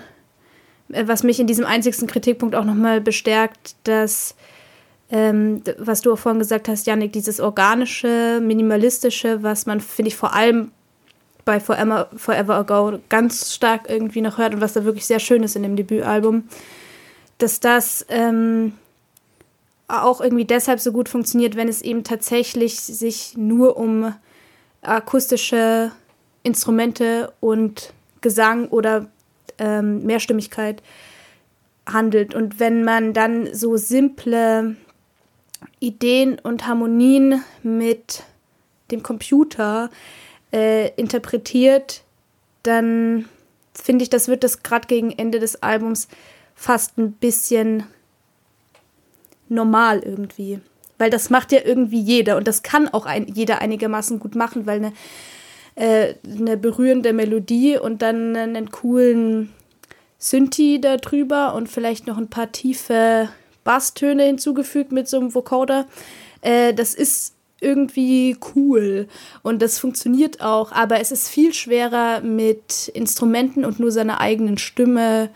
Äh, 0.91 1.07
Was 1.07 1.23
mich 1.23 1.39
in 1.39 1.47
diesem 1.47 1.65
einzigsten 1.65 2.07
Kritikpunkt 2.07 2.55
auch 2.55 2.65
nochmal 2.65 3.01
bestärkt, 3.01 3.75
dass, 3.83 4.35
ähm, 5.11 5.61
was 5.77 6.01
du 6.01 6.13
auch 6.13 6.19
vorhin 6.19 6.39
gesagt 6.39 6.67
hast, 6.67 6.87
Janik, 6.87 7.13
dieses 7.13 7.39
organische, 7.39 8.41
minimalistische, 8.41 9.43
was 9.43 9.65
man, 9.65 9.79
finde 9.79 10.09
ich, 10.09 10.15
vor 10.15 10.33
allem 10.33 10.71
bei 11.45 11.59
Forever, 11.59 12.09
Forever 12.15 12.55
Ago 12.57 12.99
ganz 13.09 13.53
stark 13.53 13.89
irgendwie 13.89 14.21
noch 14.21 14.37
hört 14.37 14.53
und 14.53 14.61
was 14.61 14.73
da 14.73 14.83
wirklich 14.85 15.05
sehr 15.05 15.19
schön 15.19 15.41
ist 15.43 15.55
in 15.55 15.63
dem 15.63 15.75
Debütalbum, 15.75 16.43
dass 17.39 17.59
das 17.59 18.05
ähm, 18.09 18.73
auch 19.87 20.21
irgendwie 20.21 20.45
deshalb 20.45 20.79
so 20.79 20.91
gut 20.91 21.09
funktioniert, 21.09 21.55
wenn 21.55 21.67
es 21.67 21.81
eben 21.81 22.03
tatsächlich 22.03 22.79
sich 22.79 23.35
nur 23.35 23.75
um 23.77 24.13
akustische 24.81 25.91
Instrumente 26.43 27.33
und 27.39 27.93
Gesang 28.21 28.67
oder 28.67 29.07
ähm, 29.57 30.03
Mehrstimmigkeit 30.05 30.83
handelt. 31.87 32.35
Und 32.35 32.59
wenn 32.59 32.83
man 32.83 33.13
dann 33.13 33.53
so 33.53 33.77
simple 33.77 34.75
Ideen 35.79 36.39
und 36.39 36.67
Harmonien 36.67 37.43
mit 37.63 38.23
dem 38.91 39.03
Computer 39.03 39.89
äh, 40.53 40.89
interpretiert, 40.95 42.03
dann 42.63 43.25
finde 43.73 44.03
ich, 44.03 44.09
das 44.09 44.27
wird 44.27 44.43
das 44.43 44.63
gerade 44.63 44.87
gegen 44.87 45.11
Ende 45.11 45.39
des 45.39 45.63
Albums 45.63 46.07
fast 46.59 46.97
ein 46.97 47.13
bisschen 47.13 47.83
normal 49.47 49.99
irgendwie. 49.99 50.59
Weil 50.97 51.09
das 51.09 51.29
macht 51.29 51.53
ja 51.53 51.59
irgendwie 51.63 52.01
jeder 52.01 52.35
und 52.35 52.47
das 52.47 52.63
kann 52.63 52.89
auch 52.89 53.05
ein, 53.05 53.27
jeder 53.33 53.61
einigermaßen 53.61 54.19
gut 54.19 54.35
machen, 54.35 54.65
weil 54.65 54.77
eine 54.77 54.93
äh, 55.75 56.15
eine 56.25 56.57
berührende 56.57 57.13
Melodie 57.13 57.77
und 57.77 58.01
dann 58.01 58.35
einen 58.35 58.69
coolen 58.69 59.53
Synthi 60.17 60.81
da 60.81 60.97
drüber 60.97 61.55
und 61.55 61.69
vielleicht 61.69 62.05
noch 62.05 62.17
ein 62.17 62.29
paar 62.29 62.51
tiefe 62.51 63.29
Basstöne 63.63 64.23
hinzugefügt 64.23 64.91
mit 64.91 65.07
so 65.07 65.17
einem 65.17 65.33
Vocoder. 65.33 65.85
Äh, 66.41 66.73
das 66.73 66.93
ist 66.93 67.35
irgendwie 67.61 68.35
cool 68.53 69.07
und 69.41 69.61
das 69.61 69.79
funktioniert 69.79 70.41
auch, 70.41 70.73
aber 70.73 70.99
es 70.99 71.13
ist 71.13 71.29
viel 71.29 71.53
schwerer 71.53 72.19
mit 72.19 72.89
Instrumenten 72.89 73.63
und 73.63 73.79
nur 73.79 73.91
seiner 73.91 74.19
eigenen 74.19 74.57
Stimme 74.57 75.29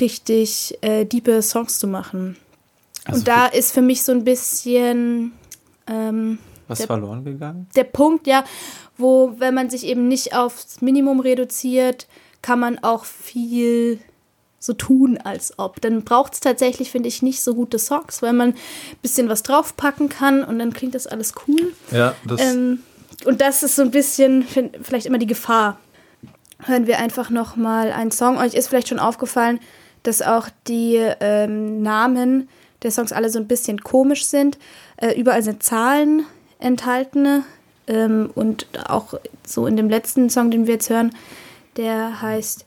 richtig 0.00 0.76
äh, 0.82 1.04
diepe 1.04 1.42
Songs 1.42 1.78
zu 1.78 1.86
machen. 1.86 2.36
Also 3.04 3.20
und 3.20 3.28
da 3.28 3.46
ist 3.46 3.72
für 3.72 3.80
mich 3.82 4.02
so 4.02 4.12
ein 4.12 4.24
bisschen 4.24 5.32
ähm, 5.86 6.38
Was 6.66 6.78
der- 6.78 6.86
verloren 6.86 7.24
gegangen? 7.24 7.66
der 7.74 7.84
Punkt, 7.84 8.26
ja, 8.26 8.44
wo, 8.96 9.34
wenn 9.38 9.54
man 9.54 9.70
sich 9.70 9.84
eben 9.86 10.08
nicht 10.08 10.34
aufs 10.34 10.80
Minimum 10.80 11.20
reduziert, 11.20 12.06
kann 12.42 12.58
man 12.60 12.78
auch 12.82 13.04
viel 13.04 13.98
so 14.60 14.72
tun, 14.72 15.18
als 15.18 15.58
ob. 15.58 15.80
Dann 15.80 16.02
braucht 16.02 16.34
es 16.34 16.40
tatsächlich, 16.40 16.90
finde 16.90 17.08
ich, 17.08 17.22
nicht 17.22 17.40
so 17.40 17.54
gute 17.54 17.78
Songs, 17.78 18.22
weil 18.22 18.32
man 18.32 18.50
ein 18.50 18.56
bisschen 19.02 19.28
was 19.28 19.44
draufpacken 19.44 20.08
kann 20.08 20.42
und 20.44 20.58
dann 20.58 20.72
klingt 20.72 20.94
das 20.96 21.06
alles 21.06 21.32
cool. 21.46 21.72
Ja, 21.92 22.14
das 22.26 22.40
Ähm, 22.40 22.80
und 23.24 23.40
das 23.40 23.62
ist 23.62 23.76
so 23.76 23.82
ein 23.82 23.90
bisschen 23.92 24.42
find, 24.42 24.76
vielleicht 24.82 25.06
immer 25.06 25.18
die 25.18 25.26
Gefahr. 25.26 25.78
Hören 26.64 26.86
wir 26.86 26.98
einfach 26.98 27.30
noch 27.30 27.56
mal 27.56 27.92
einen 27.92 28.10
Song. 28.10 28.36
Euch 28.38 28.54
ist 28.54 28.68
vielleicht 28.68 28.88
schon 28.88 28.98
aufgefallen, 28.98 29.60
dass 30.02 30.22
auch 30.22 30.48
die 30.66 30.96
ähm, 31.20 31.82
Namen 31.82 32.48
der 32.82 32.90
Songs 32.90 33.12
alle 33.12 33.30
so 33.30 33.38
ein 33.38 33.46
bisschen 33.46 33.82
komisch 33.82 34.26
sind. 34.26 34.58
Äh, 34.96 35.18
überall 35.18 35.42
sind 35.42 35.62
Zahlen 35.62 36.24
enthalten. 36.58 37.44
Ähm, 37.86 38.30
und 38.34 38.66
auch 38.88 39.14
so 39.46 39.66
in 39.66 39.76
dem 39.76 39.88
letzten 39.88 40.30
Song, 40.30 40.50
den 40.50 40.66
wir 40.66 40.74
jetzt 40.74 40.90
hören, 40.90 41.14
der 41.76 42.20
heißt 42.20 42.66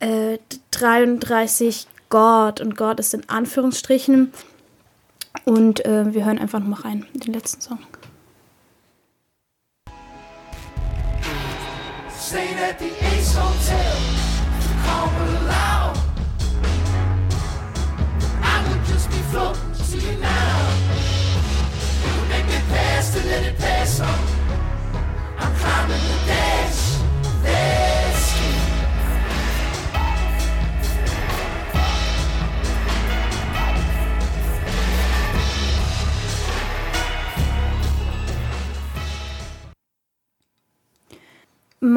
äh, 0.00 0.38
33 0.70 1.86
God. 2.08 2.60
Und 2.60 2.76
God 2.76 3.00
ist 3.00 3.12
in 3.14 3.28
Anführungsstrichen. 3.28 4.32
Und 5.44 5.84
äh, 5.84 6.12
wir 6.12 6.24
hören 6.24 6.38
einfach 6.38 6.60
noch 6.60 6.68
mal 6.68 6.80
rein 6.80 7.06
in 7.12 7.20
den 7.20 7.34
letzten 7.34 7.60
Song. 7.60 7.78
Staying 12.28 12.58
at 12.58 12.78
the 12.78 12.92
Ace 13.06 13.34
Hotel, 13.34 13.96
calm 14.84 15.08
but 15.16 15.46
loud. 15.46 15.96
I 18.42 18.68
would 18.68 18.84
just 18.84 19.08
be 19.08 19.16
floating 19.30 19.72
to 19.72 19.96
you 19.96 20.18
now. 20.18 20.76
Make 22.28 22.44
me 22.44 22.60
pass 22.68 23.14
to 23.14 23.26
let 23.26 23.46
it 23.46 23.56
pass 23.56 24.00
on. 24.00 24.27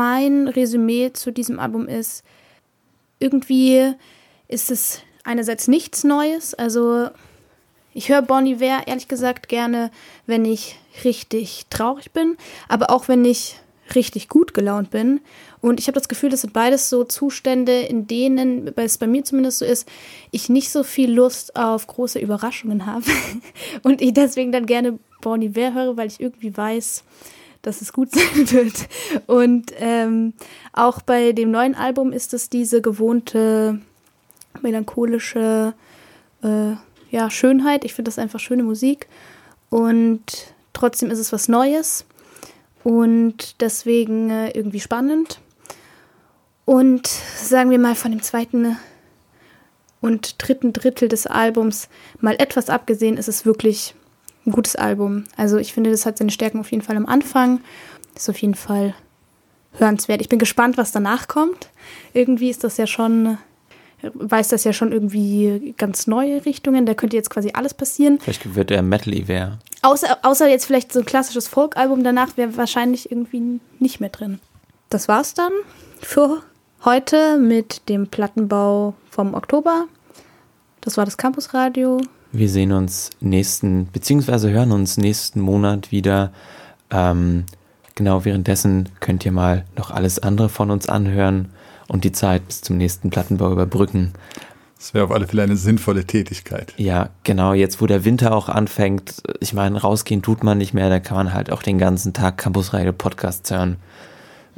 Mein 0.02 0.48
Resümee 0.48 1.14
zu 1.14 1.32
diesem 1.32 1.60
Album 1.60 1.88
ist, 1.88 2.24
irgendwie 3.20 3.94
ist 4.48 4.72
es 4.72 5.02
einerseits 5.24 5.68
nichts 5.68 6.04
Neues. 6.04 6.56
Also 6.56 7.10
ich 7.94 8.10
höre 8.10 8.24
Bon 8.24 8.48
Iver 8.48 8.88
ehrlich 8.88 9.08
gesagt 9.08 9.48
gerne, 9.48 9.92
wenn 10.26 10.44
ich 10.44 10.80
richtig 11.04 11.68
traurig 11.70 12.14
bin, 12.14 12.36
aber 12.68 12.90
auch 12.90 13.10
wenn 13.10 13.24
ich 13.24 13.58
richtig 13.94 14.28
gut 14.28 14.56
gelaunt 14.56 14.90
bin. 14.90 15.22
Und 15.62 15.80
ich 15.80 15.86
habe 15.86 16.00
das 16.00 16.10
Gefühl, 16.10 16.32
das 16.32 16.42
sind 16.42 16.54
beides 16.54 16.90
so 16.90 17.04
Zustände, 17.04 17.82
in 17.82 18.08
denen, 18.08 18.76
weil 18.76 18.88
es 18.88 18.98
bei 18.98 19.06
mir 19.06 19.24
zumindest 19.24 19.60
so 19.60 19.66
ist, 19.66 19.88
ich 20.32 20.50
nicht 20.50 20.72
so 20.72 20.82
viel 20.82 21.12
Lust 21.14 21.56
auf 21.56 21.86
große 21.86 22.18
Überraschungen 22.18 22.88
habe. 22.88 23.06
Und 23.84 24.02
ich 24.02 24.14
deswegen 24.16 24.52
dann 24.52 24.66
gerne 24.66 24.98
Bon 25.22 25.40
Iver 25.44 25.76
höre, 25.76 25.96
weil 25.96 26.08
ich 26.08 26.20
irgendwie 26.20 26.58
weiß, 26.58 27.04
dass 27.62 27.82
es 27.82 27.94
gut 27.94 28.12
sein 28.14 28.52
wird. 28.52 28.88
Und 29.28 29.72
ähm, 29.78 30.34
auch 30.74 31.02
bei 31.02 31.32
dem 31.32 31.52
neuen 31.52 31.76
Album 31.76 32.12
ist 32.12 32.34
es 32.34 32.50
diese 32.50 32.82
gewohnte 32.82 33.80
melancholische 34.62 35.74
äh, 36.44 36.74
ja, 37.12 37.30
Schönheit. 37.30 37.86
Ich 37.86 37.94
finde 37.94 38.10
das 38.10 38.20
einfach 38.20 38.40
schöne 38.40 38.64
Musik. 38.64 39.08
Und 39.70 40.54
trotzdem 40.74 41.12
ist 41.12 41.20
es 41.20 41.32
was 41.32 41.48
Neues. 41.48 42.06
Und 42.84 43.62
deswegen 43.62 44.30
äh, 44.30 44.50
irgendwie 44.52 44.80
spannend. 44.80 45.40
Und 46.66 47.08
sagen 47.08 47.70
wir 47.70 47.80
mal 47.80 47.96
von 47.96 48.12
dem 48.12 48.22
zweiten 48.22 48.78
und 50.00 50.36
dritten 50.40 50.74
Drittel 50.74 51.08
des 51.08 51.28
Albums 51.28 51.90
mal 52.20 52.36
etwas 52.40 52.70
abgesehen, 52.70 53.18
ist 53.18 53.28
es 53.28 53.46
wirklich 53.46 53.94
ein 54.46 54.52
gutes 54.52 54.76
Album. 54.76 55.26
Also 55.38 55.58
ich 55.58 55.74
finde, 55.74 55.92
das 55.92 56.06
hat 56.06 56.18
seine 56.18 56.32
Stärken 56.32 56.60
auf 56.60 56.72
jeden 56.72 56.84
Fall 56.84 56.98
am 56.98 57.06
Anfang. 57.06 57.62
Ist 58.16 58.30
auf 58.30 58.38
jeden 58.42 58.56
Fall 58.56 58.94
hörenswert. 59.78 60.22
Ich 60.22 60.30
bin 60.30 60.40
gespannt, 60.40 60.78
was 60.78 60.92
danach 60.92 61.28
kommt. 61.28 61.70
Irgendwie 62.14 62.50
ist 62.50 62.64
das 62.64 62.78
ja 62.78 62.88
schon, 62.88 63.38
weiß 64.02 64.50
das 64.50 64.64
ja 64.64 64.74
schon 64.74 64.92
irgendwie 64.92 65.74
ganz 65.78 66.08
neue 66.08 66.46
Richtungen. 66.46 66.86
Da 66.86 66.94
könnte 66.94 67.16
jetzt 67.16 67.30
quasi 67.30 67.52
alles 67.54 67.74
passieren. 67.74 68.20
Vielleicht 68.20 68.56
wird 68.56 68.72
er 68.72 68.82
Metal 68.82 69.14
Iver. 69.14 69.60
Außer, 69.82 70.20
außer 70.24 70.48
jetzt 70.48 70.66
vielleicht 70.66 70.92
so 70.92 71.00
ein 71.00 71.06
klassisches 71.06 71.48
Folk-Album. 71.48 72.04
Danach 72.04 72.38
wäre 72.38 72.58
wahrscheinlich 72.58 73.12
irgendwie 73.12 73.60
nicht 73.80 74.00
mehr 74.00 74.10
drin. 74.10 74.40
Das 74.90 75.08
war's 75.08 75.34
dann 75.34 75.54
für 76.02 76.42
heute 76.84 77.38
mit 77.38 77.88
dem 77.90 78.08
Plattenbau 78.08 78.96
vom 79.10 79.34
Oktober. 79.34 79.86
Das 80.82 80.98
war 80.98 81.06
das 81.06 81.18
Campusradio. 81.18 82.02
Wir 82.32 82.50
sehen 82.50 82.72
uns 82.72 83.10
nächsten, 83.20 83.88
beziehungsweise 83.92 84.50
hören 84.52 84.72
uns 84.72 84.98
nächsten 84.98 85.42
Monat 85.42 85.92
wieder. 85.92 86.32
Ähm, 86.90 87.46
genau 87.96 88.24
währenddessen 88.26 88.90
könnt 89.00 89.26
ihr 89.26 89.32
mal 89.32 89.66
noch 89.78 89.92
alles 89.92 90.20
andere 90.20 90.50
von 90.50 90.72
uns 90.72 90.88
anhören 90.88 91.50
und 91.88 92.04
die 92.04 92.12
Zeit 92.12 92.48
bis 92.48 92.62
zum 92.62 92.78
nächsten 92.78 93.10
Plattenbau 93.10 93.52
überbrücken. 93.52 94.14
das 94.78 94.94
wäre 94.94 95.04
auf 95.06 95.12
alle 95.12 95.28
Fälle 95.28 95.44
eine 95.44 95.58
sinnvolle 95.58 96.06
Tätigkeit. 96.06 96.74
Ja, 96.78 97.10
genau, 97.24 97.54
jetzt 97.54 97.82
wo 97.82 97.86
der 97.86 98.06
Winter 98.06 98.34
auch 98.34 98.48
anfängt, 98.48 99.22
ich 99.42 99.54
meine, 99.54 99.82
rausgehen 99.82 100.22
tut 100.22 100.44
man 100.44 100.58
nicht 100.58 100.74
mehr, 100.74 100.90
da 100.90 101.00
kann 101.00 101.18
man 101.18 101.34
halt 101.34 101.52
auch 101.52 101.62
den 101.62 101.78
ganzen 101.80 102.14
Tag 102.14 102.38
Campus 102.38 102.74
Radio 102.74 102.94
Podcasts 102.94 103.52
hören. 103.52 103.76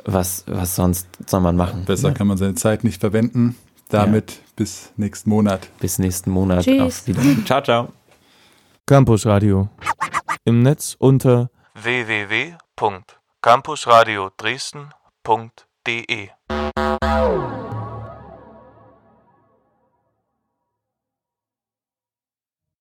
Was, 0.05 0.43
was 0.47 0.75
sonst 0.75 1.07
soll 1.27 1.41
man 1.41 1.55
machen? 1.55 1.85
Besser 1.85 2.09
Ja. 2.09 2.13
kann 2.13 2.27
man 2.27 2.37
seine 2.37 2.55
Zeit 2.55 2.83
nicht 2.83 2.99
verwenden. 2.99 3.55
Damit 3.89 4.41
bis 4.55 4.91
nächsten 4.97 5.29
Monat. 5.29 5.69
Bis 5.79 5.99
nächsten 5.99 6.31
Monat. 6.31 6.63
Tschüss. 6.63 6.81
Auf 6.81 7.05
Wiedersehen. 7.07 7.45
Ciao, 7.45 7.61
ciao. 7.61 7.89
Campus 8.85 9.25
Radio. 9.25 9.69
Im 10.45 10.61
Netz 10.61 10.95
unter 10.99 11.49
www.campusradio 11.75 14.29
Dresden.de 14.37 16.29